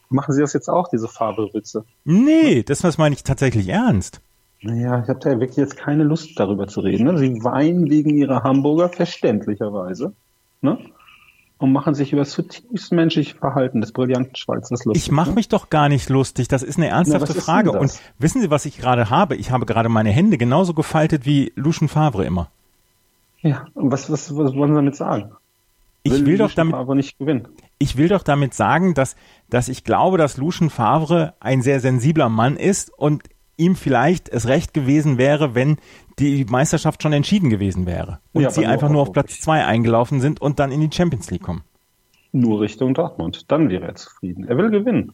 Machen 0.09 0.33
Sie 0.33 0.41
das 0.41 0.53
jetzt 0.53 0.69
auch, 0.69 0.87
diese 0.89 1.07
Favre-Witze? 1.07 1.85
Nee, 2.05 2.63
das 2.63 2.83
was 2.83 2.97
meine 2.97 3.15
ich 3.15 3.23
tatsächlich 3.23 3.69
ernst. 3.69 4.21
Naja, 4.61 5.01
ich 5.01 5.09
habe 5.09 5.19
da 5.19 5.31
wirklich 5.31 5.57
jetzt 5.57 5.77
keine 5.77 6.03
Lust 6.03 6.39
darüber 6.39 6.67
zu 6.67 6.81
reden. 6.81 7.05
Ne? 7.05 7.17
Sie 7.17 7.43
weinen 7.43 7.89
wegen 7.89 8.11
ihrer 8.11 8.43
Hamburger, 8.43 8.89
verständlicherweise. 8.89 10.13
Ne? 10.61 10.77
Und 11.61 11.71
machen 11.73 11.93
sich 11.93 12.11
über 12.11 12.23
das 12.23 12.31
zutiefst 12.31 12.91
menschliche 12.91 13.35
Verhalten 13.35 13.81
des 13.81 13.91
brillanten 13.91 14.35
Schweizers 14.35 14.83
lustig. 14.83 15.03
Ich 15.03 15.11
mache 15.11 15.29
ne? 15.29 15.35
mich 15.35 15.47
doch 15.47 15.69
gar 15.69 15.89
nicht 15.89 16.09
lustig. 16.09 16.47
Das 16.47 16.63
ist 16.63 16.77
eine 16.77 16.87
ernsthafte 16.87 17.33
Na, 17.35 17.41
Frage. 17.41 17.71
Und 17.71 17.99
wissen 18.17 18.41
Sie, 18.41 18.49
was 18.49 18.65
ich 18.65 18.79
gerade 18.79 19.11
habe? 19.11 19.35
Ich 19.35 19.51
habe 19.51 19.67
gerade 19.67 19.87
meine 19.87 20.09
Hände 20.09 20.39
genauso 20.39 20.73
gefaltet 20.73 21.27
wie 21.27 21.53
Lucien 21.55 21.87
Favre 21.87 22.25
immer. 22.25 22.49
Ja, 23.41 23.67
und 23.75 23.91
was, 23.91 24.11
was, 24.11 24.35
was 24.35 24.55
wollen 24.55 24.71
Sie 24.71 24.75
damit 24.75 24.95
sagen? 24.95 25.33
Ich 26.01 26.13
will, 26.13 26.25
will 26.25 26.37
doch 26.39 26.51
damit, 26.51 26.73
Favre 26.73 26.95
nicht 26.95 27.19
gewinnen. 27.19 27.47
Ich 27.77 27.95
will 27.95 28.07
doch 28.07 28.23
damit 28.23 28.55
sagen, 28.55 28.95
dass, 28.95 29.15
dass 29.51 29.69
ich 29.69 29.83
glaube, 29.83 30.17
dass 30.17 30.37
Lucien 30.37 30.71
Favre 30.71 31.35
ein 31.39 31.61
sehr 31.61 31.79
sensibler 31.79 32.29
Mann 32.29 32.57
ist 32.57 32.91
und 32.91 33.21
ihm 33.61 33.75
vielleicht 33.75 34.27
es 34.27 34.47
recht 34.47 34.73
gewesen 34.73 35.17
wäre, 35.17 35.55
wenn 35.55 35.77
die 36.19 36.45
Meisterschaft 36.45 37.01
schon 37.01 37.13
entschieden 37.13 37.49
gewesen 37.49 37.85
wäre 37.85 38.19
und 38.33 38.41
Ja, 38.41 38.49
sie 38.49 38.65
einfach 38.65 38.89
nur 38.89 39.01
auf 39.01 39.13
Platz 39.13 39.39
zwei 39.39 39.63
eingelaufen 39.65 40.19
sind 40.19 40.41
und 40.41 40.59
dann 40.59 40.71
in 40.71 40.81
die 40.81 40.95
Champions 40.95 41.29
League 41.31 41.43
kommen. 41.43 41.63
Nur 42.31 42.61
Richtung 42.61 42.93
Dortmund. 42.93 43.51
Dann 43.51 43.69
wäre 43.69 43.87
er 43.87 43.95
zufrieden. 43.95 44.47
Er 44.47 44.57
will 44.57 44.69
gewinnen. 44.69 45.13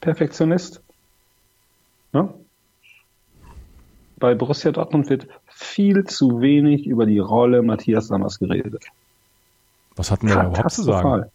Perfektionist. 0.00 0.80
Ne? 2.12 2.32
Bei 4.18 4.34
Borussia 4.34 4.72
Dortmund 4.72 5.10
wird 5.10 5.28
viel 5.46 6.04
zu 6.04 6.40
wenig 6.40 6.86
über 6.86 7.06
die 7.06 7.18
Rolle 7.18 7.62
Matthias 7.62 8.08
Sammers 8.08 8.38
geredet. 8.38 8.84
Was 9.94 10.10
hatten 10.10 10.28
wir 10.28 10.36
da 10.36 10.46
überhaupt 10.46 10.70
zu 10.70 10.82
sagen? 10.82 11.26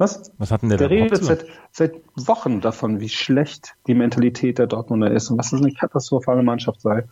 Was? 0.00 0.32
Was 0.38 0.50
hatten 0.50 0.70
der, 0.70 0.78
Der 0.78 0.88
redet 0.88 1.22
seit, 1.22 1.44
seit 1.72 1.92
Wochen 2.16 2.62
davon, 2.62 3.00
wie 3.00 3.10
schlecht 3.10 3.74
die 3.86 3.92
Mentalität 3.94 4.56
der 4.58 4.66
Dortmunder 4.66 5.10
ist 5.10 5.28
und 5.30 5.36
was 5.38 5.50
das 5.50 5.60
eine 5.60 5.74
katastrophale 5.74 6.42
Mannschaft 6.42 6.80
sei. 6.80 7.04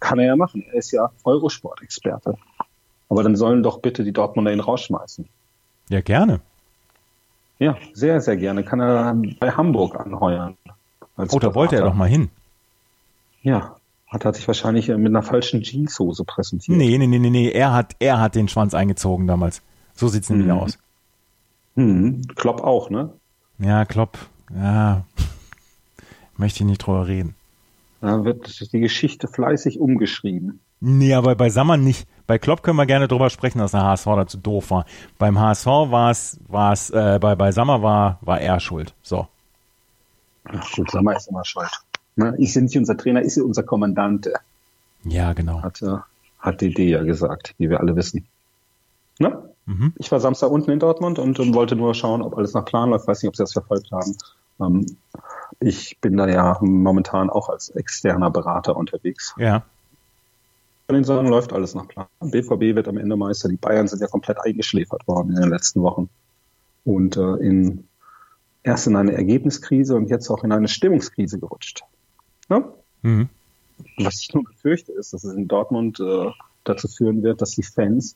Kann 0.00 0.18
er 0.18 0.26
ja 0.28 0.36
machen. 0.36 0.64
Er 0.72 0.78
ist 0.78 0.92
ja 0.92 1.10
Eurosport-Experte. 1.24 2.38
Aber 3.10 3.22
dann 3.22 3.36
sollen 3.36 3.62
doch 3.62 3.80
bitte 3.80 4.02
die 4.02 4.12
Dortmunder 4.12 4.50
ihn 4.50 4.60
rausschmeißen. 4.60 5.28
Ja, 5.90 6.00
gerne. 6.00 6.40
Ja, 7.58 7.76
sehr, 7.92 8.22
sehr 8.22 8.38
gerne. 8.38 8.64
Kann 8.64 8.80
er 8.80 9.14
bei 9.38 9.50
Hamburg 9.50 10.00
anheuern. 10.00 10.56
Als 11.18 11.34
Oh, 11.34 11.38
da 11.38 11.54
wollte 11.54 11.76
er 11.76 11.82
doch 11.82 11.94
mal 11.94 12.08
hin. 12.08 12.30
Ja, 13.42 13.76
hat 14.06 14.24
er 14.24 14.32
sich 14.32 14.46
wahrscheinlich 14.48 14.88
mit 14.88 15.06
einer 15.06 15.22
falschen 15.22 15.60
Jeanshose 15.62 16.24
präsentiert. 16.24 16.78
Nee, 16.78 16.96
nee, 16.96 17.06
nee, 17.06 17.18
nee, 17.18 17.28
nee. 17.30 17.50
Er 17.50 17.74
hat, 17.74 17.94
er 17.98 18.20
hat 18.20 18.34
den 18.34 18.48
Schwanz 18.48 18.72
eingezogen 18.72 19.26
damals. 19.26 19.60
So 19.94 20.08
sieht's 20.08 20.30
nämlich 20.30 20.46
Mhm. 20.48 20.52
aus. 20.54 20.78
Hm, 21.76 22.22
Klopp 22.34 22.62
auch, 22.62 22.90
ne? 22.90 23.12
Ja, 23.58 23.84
Klopp. 23.84 24.18
Ja. 24.54 25.04
Möchte 26.36 26.60
ich 26.60 26.66
nicht 26.66 26.78
drüber 26.78 27.06
reden. 27.06 27.34
Da 28.00 28.24
wird 28.24 28.72
die 28.72 28.80
Geschichte 28.80 29.26
fleißig 29.28 29.78
umgeschrieben. 29.80 30.60
Nee, 30.80 31.14
aber 31.14 31.34
bei 31.34 31.48
Sammer 31.48 31.76
nicht. 31.78 32.06
Bei 32.26 32.38
Klopp 32.38 32.62
können 32.62 32.76
wir 32.76 32.86
gerne 32.86 33.08
drüber 33.08 33.30
sprechen, 33.30 33.58
dass 33.58 33.70
der 33.70 33.82
HSV 33.84 34.04
dazu 34.04 34.36
doof 34.38 34.70
war. 34.70 34.84
Beim 35.18 35.38
HSV 35.38 35.66
war 35.66 36.10
es, 36.10 36.38
war 36.48 36.72
es, 36.72 36.90
äh, 36.90 37.18
bei, 37.20 37.34
bei 37.34 37.52
Sammer 37.52 37.82
war, 37.82 38.18
war 38.20 38.40
er 38.40 38.60
schuld. 38.60 38.94
So. 39.02 39.26
Ach 40.44 40.72
gut, 40.72 40.90
Sammer 40.90 41.16
ist 41.16 41.28
immer 41.28 41.44
schuld. 41.44 41.70
Ne? 42.16 42.34
Ich 42.38 42.52
bin 42.54 42.64
nicht 42.64 42.76
unser 42.76 42.96
Trainer, 42.96 43.22
ist 43.22 43.38
unser 43.38 43.62
Kommandante, 43.62 44.34
Ja, 45.04 45.32
genau. 45.32 45.62
hat, 45.62 45.80
äh, 45.82 45.96
hat 46.40 46.60
DD 46.60 46.90
ja 46.90 47.02
gesagt, 47.02 47.54
wie 47.58 47.70
wir 47.70 47.80
alle 47.80 47.96
wissen. 47.96 48.26
Ne? 49.18 49.50
Mhm. 49.66 49.92
Ich 49.96 50.10
war 50.12 50.20
Samstag 50.20 50.50
unten 50.50 50.70
in 50.70 50.78
Dortmund 50.78 51.18
und, 51.18 51.38
und 51.38 51.54
wollte 51.54 51.76
nur 51.76 51.94
schauen, 51.94 52.22
ob 52.22 52.36
alles 52.36 52.54
nach 52.54 52.64
Plan 52.64 52.90
läuft. 52.90 53.06
Weiß 53.06 53.22
nicht, 53.22 53.28
ob 53.28 53.36
Sie 53.36 53.42
das 53.42 53.52
verfolgt 53.52 53.90
haben. 53.90 54.16
Ähm, 54.60 54.86
ich 55.60 55.98
bin 56.00 56.16
da 56.16 56.28
ja 56.28 56.58
momentan 56.60 57.30
auch 57.30 57.48
als 57.48 57.70
externer 57.70 58.30
Berater 58.30 58.76
unterwegs. 58.76 59.34
Ja. 59.38 59.64
Von 60.86 60.94
den 60.94 61.04
Sachen 61.04 61.26
läuft 61.26 61.52
alles 61.52 61.74
nach 61.74 61.88
Plan. 61.88 62.06
BVB 62.20 62.76
wird 62.76 62.86
am 62.86 62.96
Ende 62.96 63.16
Meister. 63.16 63.48
Die 63.48 63.56
Bayern 63.56 63.88
sind 63.88 64.00
ja 64.00 64.06
komplett 64.06 64.38
eingeschläfert 64.40 65.06
worden 65.08 65.34
in 65.34 65.42
den 65.42 65.50
letzten 65.50 65.82
Wochen. 65.82 66.08
Und 66.84 67.16
äh, 67.16 67.34
in, 67.36 67.88
erst 68.62 68.86
in 68.86 68.94
eine 68.94 69.12
Ergebniskrise 69.12 69.96
und 69.96 70.08
jetzt 70.10 70.30
auch 70.30 70.44
in 70.44 70.52
eine 70.52 70.68
Stimmungskrise 70.68 71.40
gerutscht. 71.40 71.82
Ne? 72.48 72.64
Mhm. 73.02 73.28
Was 73.98 74.20
ich 74.20 74.32
nur 74.32 74.44
befürchte, 74.44 74.92
ist, 74.92 75.12
dass 75.12 75.24
es 75.24 75.34
in 75.34 75.48
Dortmund 75.48 75.98
äh, 75.98 76.30
dazu 76.62 76.86
führen 76.86 77.24
wird, 77.24 77.42
dass 77.42 77.50
die 77.50 77.64
Fans 77.64 78.14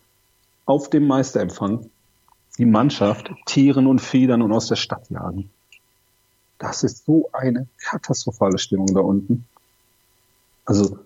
auf 0.70 0.88
dem 0.88 1.08
Meisterempfang 1.08 1.90
die 2.56 2.64
Mannschaft 2.64 3.32
Tieren 3.44 3.88
und 3.88 4.00
Federn 4.00 4.40
und 4.40 4.52
aus 4.52 4.68
der 4.68 4.76
Stadt 4.76 5.10
jagen. 5.10 5.50
Das 6.58 6.84
ist 6.84 7.06
so 7.06 7.28
eine 7.32 7.66
katastrophale 7.78 8.56
Stimmung 8.58 8.86
da 8.94 9.00
unten. 9.00 9.46
Also 10.64 11.00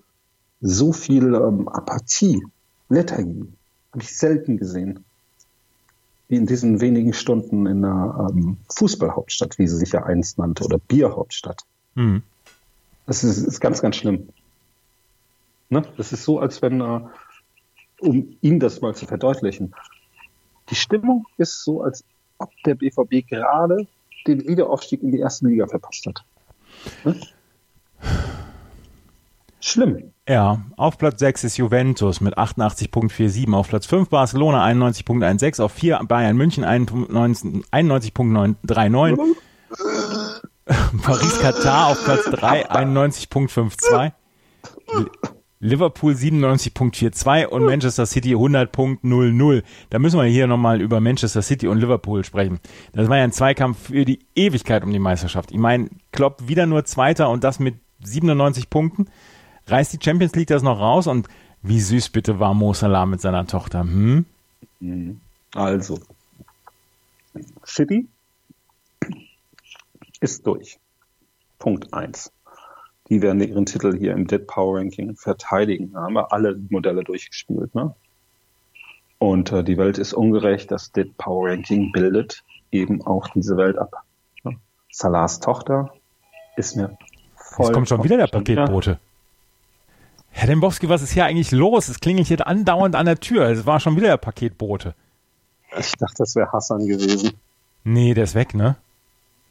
so 0.61 0.93
viel 0.93 1.35
ähm, 1.35 1.69
Apathie, 1.69 2.45
Lethargie 2.91 3.49
habe 3.93 4.03
ich 4.03 4.15
selten 4.15 4.59
gesehen. 4.59 5.03
Wie 6.29 6.37
in 6.37 6.47
diesen 6.47 6.83
wenigen 6.83 7.15
Stunden 7.15 7.67
in 7.67 7.81
der 7.81 8.29
ähm, 8.31 8.59
Fußballhauptstadt, 8.69 9.59
wie 9.59 9.67
sie 9.67 9.77
sich 9.77 9.93
ja 9.93 10.03
einst 10.03 10.39
nannte, 10.39 10.65
oder 10.65 10.79
Bierhauptstadt. 10.79 11.63
Mhm. 11.95 12.23
Das 13.07 13.25
ist, 13.25 13.39
ist 13.39 13.61
ganz, 13.61 13.81
ganz 13.81 13.97
schlimm. 13.97 14.29
Ne? 15.71 15.85
Das 15.97 16.13
ist 16.13 16.25
so, 16.25 16.39
als 16.39 16.61
wenn, 16.61 16.83
äh, 16.83 17.01
um 18.05 18.37
Ihnen 18.41 18.61
das 18.61 18.81
mal 18.81 18.95
zu 18.95 19.07
verdeutlichen, 19.07 19.75
die 20.71 20.75
Stimmung 20.75 21.27
ist 21.37 21.65
so, 21.65 21.83
als 21.83 22.05
ob 22.39 22.51
der 22.65 22.75
BVB 22.75 23.27
gerade 23.29 23.87
den 24.27 24.47
Wiederaufstieg 24.49 25.03
in 25.03 25.13
die 25.13 25.19
erste 25.19 25.47
Liga 25.47 25.67
verpasst 25.67 26.07
hat. 26.07 26.25
Ne? 27.05 27.21
Schlimm. 29.61 30.13
Ja, 30.29 30.63
auf 30.77 30.99
Platz 30.99 31.21
6 31.21 31.45
ist 31.45 31.57
Juventus 31.57 32.21
mit 32.21 32.37
88.47, 32.37 33.53
auf 33.55 33.69
Platz 33.69 33.87
5 33.87 34.09
Barcelona 34.11 34.65
91.16, 34.67 35.63
auf 35.63 35.73
4 35.73 36.01
Bayern 36.07 36.37
München 36.37 36.65
91 36.65 37.65
91.39, 37.73 39.35
Paris 41.03 41.41
Katar 41.41 41.89
auf 41.89 42.05
Platz 42.05 42.25
3 42.25 42.71
91.52, 42.71 44.13
Li- 44.95 45.07
Liverpool 45.65 46.13
97.42 46.13 47.47
und 47.47 47.65
Manchester 47.65 48.05
City 48.05 48.35
100.00. 48.35 49.63
Da 49.89 49.99
müssen 49.99 50.21
wir 50.21 50.27
hier 50.27 50.47
nochmal 50.47 50.83
über 50.83 51.01
Manchester 51.01 51.41
City 51.41 51.69
und 51.69 51.79
Liverpool 51.79 52.23
sprechen. 52.23 52.61
Das 52.93 53.09
war 53.09 53.17
ja 53.17 53.25
ein 53.25 53.33
Zweikampf 53.33 53.87
für 53.87 54.05
die 54.05 54.19
Ewigkeit 54.35 54.85
um 54.85 54.91
die 54.91 54.99
Meisterschaft. 54.99 55.53
Ich 55.53 55.59
meine, 55.59 55.89
Klopp 56.13 56.49
wieder 56.49 56.67
nur 56.67 56.85
Zweiter 56.85 57.31
und 57.31 57.45
das 57.45 57.61
mit 57.61 57.77
97 58.03 58.69
Punkten. 58.69 59.07
Reißt 59.67 59.95
die 59.95 60.05
Champions 60.05 60.35
League 60.35 60.49
das 60.49 60.63
noch 60.63 60.79
raus 60.79 61.07
und 61.07 61.29
wie 61.63 61.81
süß 61.81 62.11
bitte 62.11 62.39
war 62.39 62.53
Mo 62.53 62.75
Salah 62.75 63.07
mit 63.07 63.23
seiner 63.23 63.47
Tochter. 63.47 63.81
Hm? 63.81 64.27
Also, 65.55 65.99
City 67.65 68.07
ist 70.21 70.47
durch. 70.47 70.79
Punkt 71.59 71.95
eins. 71.95 72.31
Die 73.11 73.21
werden 73.21 73.41
ihren 73.41 73.67
Titel 73.67 73.97
hier 73.99 74.13
im 74.13 74.27
Dead 74.27 74.47
Power 74.47 74.79
Ranking 74.79 75.15
verteidigen. 75.17 75.93
Da 75.93 76.03
haben 76.03 76.15
wir 76.15 76.33
alle 76.33 76.59
Modelle 76.71 77.05
durchgespielt. 77.05 77.75
Ne? 77.75 77.95
Und 79.19 79.53
äh, 79.53 79.63
die 79.63 79.77
Welt 79.77 79.99
ist 79.99 80.15
ungerecht. 80.15 80.71
Das 80.71 80.93
Dead 80.93 81.17
Power 81.19 81.51
Ranking 81.51 81.93
bildet 81.93 82.43
eben 82.71 83.03
auch 83.07 83.29
diese 83.29 83.57
Welt 83.57 83.79
ab. 83.79 84.05
Ne? 84.43 84.57
Salahs 84.91 85.41
Tochter 85.41 85.93
ist 86.57 86.77
mir 86.77 86.97
voll. 87.37 87.67
Jetzt 87.67 87.75
kommt 87.75 87.89
schon 87.89 88.05
wieder 88.05 88.17
der 88.17 88.27
Paketbote. 88.27 88.99
Herr 90.31 90.49
Dembowski, 90.49 90.89
was 90.89 91.01
ist 91.03 91.13
hier 91.13 91.27
eigentlich 91.27 91.53
los? 91.53 91.89
Es 91.89 92.01
klingelt 92.01 92.27
hier 92.27 92.45
andauernd 92.45 92.97
an 92.97 93.07
der 93.07 93.21
Tür. 93.21 93.49
Es 93.49 93.67
war 93.67 93.79
schon 93.79 93.97
wieder 93.97 94.09
der 94.09 94.17
Paketbote. 94.17 94.95
Ich 95.79 95.93
dachte, 95.93 96.17
das 96.19 96.35
wäre 96.35 96.51
Hassan 96.53 96.87
gewesen. 96.87 97.33
Nee, 97.85 98.15
der 98.15 98.25
ist 98.25 98.35
weg, 98.35 98.55
ne? 98.55 98.77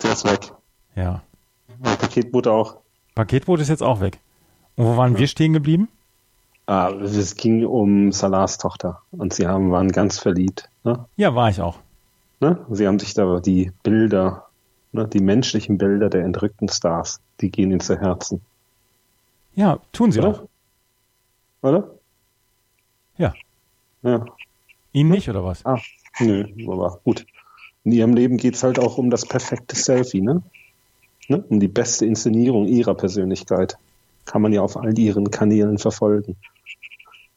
Der 0.01 0.11
ist 0.11 0.25
weg. 0.25 0.51
Ja. 0.95 1.21
Der 1.85 1.95
Paketbote 1.95 2.51
auch. 2.51 2.77
Paketbote 3.15 3.62
ist 3.62 3.69
jetzt 3.69 3.84
auch 3.84 4.02
weg. 4.02 4.19
Und 4.76 4.86
wo 4.86 4.97
waren 4.97 5.17
wir 5.17 5.28
stehen 5.28 5.54
geblieben? 5.54 5.88
Ah, 6.65 6.89
es 6.89 7.36
ging 7.36 7.65
um 7.65 8.12
Salahs 8.12 8.58
Tochter. 8.58 9.02
Und 9.12 9.34
sie 9.34 9.47
haben, 9.47 9.71
waren 9.71 9.91
ganz 9.91 10.17
verliebt. 10.19 10.69
Ne? 10.84 11.06
Ja, 11.17 11.36
war 11.36 11.49
ich 11.49 11.62
auch. 11.62 11.78
Ne? 12.39 12.65
Sie 12.69 12.88
haben 12.88 12.99
sich 12.99 13.13
da 13.13 13.39
die 13.39 13.71
Bilder, 13.84 14.47
ne, 14.91 15.08
die 15.08 15.19
menschlichen 15.19 15.78
Bilder 15.78 16.10
der 16.10 16.23
entrückten 16.23 16.69
Stars, 16.69 17.19
die 17.41 17.52
gehen 17.52 17.71
ihnen 17.71 17.80
zu 17.80 17.99
Herzen. 17.99 18.41
Ja, 19.56 19.80
tun 19.91 20.12
sie 20.12 20.19
Oder? 20.19 20.30
auch. 20.30 20.43
Oder? 21.62 21.89
Ja. 23.17 23.34
Ja. 24.02 24.26
Ihnen 24.91 25.10
nicht, 25.12 25.30
oder 25.30 25.43
was? 25.43 25.65
Ah, 25.65 25.80
nö, 26.19 26.45
aber 26.67 26.99
gut. 27.04 27.26
In 27.84 27.91
ihrem 27.91 28.13
Leben 28.13 28.38
geht's 28.38 28.63
halt 28.63 28.80
auch 28.80 28.97
um 28.97 29.10
das 29.10 29.26
perfekte 29.26 29.76
Selfie, 29.76 30.21
ne? 30.21 30.41
Ne? 31.29 31.43
Um 31.49 31.59
die 31.59 31.67
beste 31.67 32.05
Inszenierung 32.05 32.67
ihrer 32.67 32.95
Persönlichkeit. 32.95 33.77
Kann 34.25 34.41
man 34.41 34.53
ja 34.53 34.62
auf 34.62 34.77
all 34.77 34.97
ihren 34.97 35.31
Kanälen 35.31 35.77
verfolgen. 35.77 36.38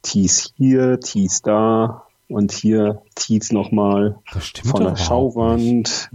Tease 0.03 0.51
hier, 0.57 1.01
Tease 1.01 1.41
da 1.43 2.07
und 2.29 2.53
hier 2.53 3.03
Tease 3.15 3.55
nochmal 3.55 4.19
von 4.65 4.83
der 4.83 4.93
nicht. 4.93 5.05
Schauwand. 5.05 6.11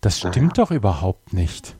Das 0.00 0.18
stimmt 0.18 0.56
doch 0.56 0.70
überhaupt 0.70 1.32
nicht. 1.32 1.76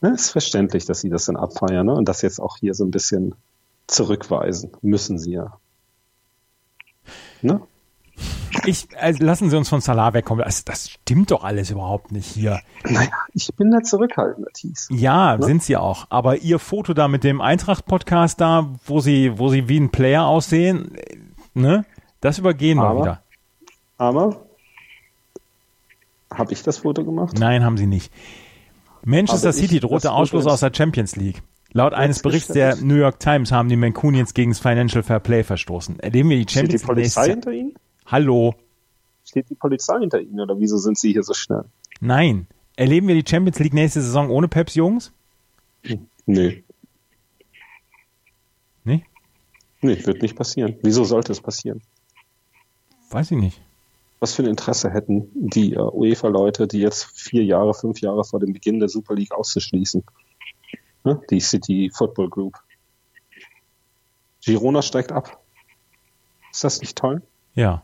Ne, 0.00 0.10
ist 0.10 0.30
verständlich, 0.30 0.86
dass 0.86 1.00
sie 1.00 1.10
das 1.10 1.26
dann 1.26 1.36
abfeiern 1.36 1.86
ne? 1.86 1.94
und 1.94 2.08
das 2.08 2.22
jetzt 2.22 2.40
auch 2.40 2.56
hier 2.56 2.74
so 2.74 2.84
ein 2.84 2.90
bisschen 2.90 3.34
zurückweisen. 3.86 4.70
Müssen 4.80 5.18
sie 5.18 5.32
ja. 5.32 5.58
Ne? 7.42 7.60
Ich, 8.66 8.88
also 8.98 9.24
lassen 9.24 9.50
Sie 9.50 9.56
uns 9.56 9.68
von 9.68 9.80
Salah 9.80 10.12
wegkommen. 10.12 10.44
Das, 10.44 10.64
das 10.64 10.90
stimmt 10.90 11.30
doch 11.30 11.44
alles 11.44 11.70
überhaupt 11.70 12.12
nicht 12.12 12.26
hier. 12.26 12.60
Naja, 12.84 13.08
ich 13.32 13.48
bin 13.56 13.70
der 13.70 13.82
zurückhaltende 13.82 14.50
Tease. 14.52 14.92
Ja, 14.94 15.36
Ne? 15.36 15.44
sind 15.44 15.62
Sie 15.62 15.76
auch. 15.76 16.06
Aber 16.10 16.36
Ihr 16.38 16.58
Foto 16.58 16.92
da 16.94 17.08
mit 17.08 17.24
dem 17.24 17.40
Eintracht-Podcast 17.40 18.40
da, 18.40 18.68
wo 18.86 19.00
Sie, 19.00 19.38
wo 19.38 19.48
Sie 19.48 19.68
wie 19.68 19.78
ein 19.78 19.90
Player 19.90 20.24
aussehen, 20.26 20.94
äh, 20.96 21.16
ne? 21.54 21.84
Das 22.20 22.38
übergehen 22.38 22.78
wir 22.78 22.84
Aber- 22.88 23.00
wieder. 23.02 23.22
Aber 23.98 24.40
habe 26.32 26.52
ich 26.52 26.62
das 26.62 26.78
Foto 26.78 27.04
gemacht? 27.04 27.36
Nein, 27.38 27.64
haben 27.64 27.76
Sie 27.76 27.86
nicht. 27.86 28.12
Manchester 29.04 29.48
Aber 29.48 29.52
City 29.56 29.80
drohte 29.80 30.12
Ausschluss 30.12 30.46
aus 30.46 30.60
der 30.60 30.72
Champions 30.74 31.16
League. 31.16 31.42
Laut 31.72 31.94
eines 31.94 32.20
Berichts 32.20 32.48
der. 32.48 32.76
New 32.76 32.96
York 32.96 33.20
Times 33.20 33.52
haben 33.52 33.68
die 33.68 33.76
Mancunians 33.76 34.34
gegen 34.34 34.50
das 34.50 34.58
Financial 34.60 35.02
Fair 35.02 35.20
Play 35.20 35.44
verstoßen. 35.44 36.00
Erleben 36.00 36.28
wir 36.28 36.36
die 36.38 36.46
die 36.46 36.52
Champions 36.52 36.82
League 36.82 36.86
Polizei 36.88 37.20
nächstes 37.28 37.34
hinter 37.34 37.52
Ihnen? 37.52 37.74
Hallo. 38.10 38.56
Steht 39.24 39.48
die 39.50 39.54
Polizei 39.54 40.00
hinter 40.00 40.20
Ihnen 40.20 40.40
oder 40.40 40.58
wieso 40.58 40.78
sind 40.78 40.98
Sie 40.98 41.12
hier 41.12 41.22
so 41.22 41.32
schnell? 41.32 41.64
Nein. 42.00 42.48
Erleben 42.74 43.06
wir 43.06 43.14
die 43.14 43.28
Champions 43.28 43.60
League 43.60 43.72
nächste 43.72 44.00
Saison 44.00 44.30
ohne 44.30 44.48
Peps 44.48 44.74
Jungs? 44.74 45.12
Nee. 46.26 46.64
Nee? 48.82 49.04
Nee, 49.80 50.04
wird 50.04 50.22
nicht 50.22 50.34
passieren. 50.34 50.76
Wieso 50.82 51.04
sollte 51.04 51.30
es 51.30 51.40
passieren? 51.40 51.82
Weiß 53.10 53.30
ich 53.30 53.38
nicht. 53.38 53.60
Was 54.18 54.34
für 54.34 54.42
ein 54.42 54.48
Interesse 54.48 54.90
hätten 54.90 55.30
die 55.34 55.74
äh, 55.74 55.78
UEFA-Leute, 55.78 56.66
die 56.66 56.80
jetzt 56.80 57.04
vier 57.04 57.44
Jahre, 57.44 57.74
fünf 57.74 58.00
Jahre 58.00 58.24
vor 58.24 58.40
dem 58.40 58.52
Beginn 58.52 58.80
der 58.80 58.88
Super 58.88 59.14
League 59.14 59.32
auszuschließen? 59.32 60.02
Ne? 61.04 61.20
Die 61.30 61.40
City 61.40 61.90
Football 61.94 62.28
Group. 62.28 62.58
Girona 64.44 64.82
steigt 64.82 65.12
ab. 65.12 65.40
Ist 66.50 66.64
das 66.64 66.80
nicht 66.80 66.98
toll? 66.98 67.22
Ja. 67.54 67.82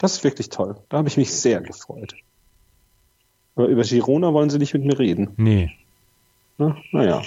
Das 0.00 0.14
ist 0.14 0.24
wirklich 0.24 0.48
toll. 0.48 0.76
Da 0.88 0.96
habe 0.96 1.08
ich 1.08 1.18
mich 1.18 1.30
sehr 1.30 1.60
gefreut. 1.60 2.14
Aber 3.54 3.66
über 3.66 3.82
Girona 3.82 4.32
wollen 4.32 4.48
sie 4.48 4.56
nicht 4.56 4.72
mit 4.72 4.82
mir 4.84 4.98
reden. 4.98 5.34
Nee. 5.36 5.70
Ne? 6.56 6.74
Naja. 6.90 7.22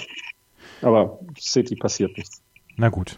Aber 0.82 1.20
City 1.38 1.76
passiert 1.76 2.16
nichts. 2.16 2.42
Na 2.76 2.88
gut. 2.88 3.16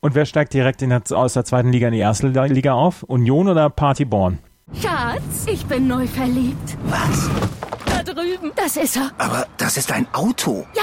Und 0.00 0.16
wer 0.16 0.26
steigt 0.26 0.54
direkt 0.54 0.82
in 0.82 0.90
der, 0.90 1.02
aus 1.12 1.34
der 1.34 1.44
zweiten 1.44 1.70
Liga 1.70 1.86
in 1.86 1.94
die 1.94 2.00
erste 2.00 2.26
Liga 2.26 2.72
auf? 2.72 3.04
Union 3.04 3.46
oder 3.46 3.70
Partyborn? 3.70 4.40
Schatz, 4.74 5.46
ich 5.46 5.64
bin 5.66 5.86
neu 5.86 6.08
verliebt. 6.08 6.76
Was? 6.86 7.30
Da 7.86 8.02
drüben. 8.02 8.50
Das 8.56 8.76
ist 8.76 8.96
er. 8.96 9.12
Aber 9.18 9.46
das 9.56 9.76
ist 9.76 9.92
ein 9.92 10.12
Auto. 10.12 10.66
Ja, 10.74 10.82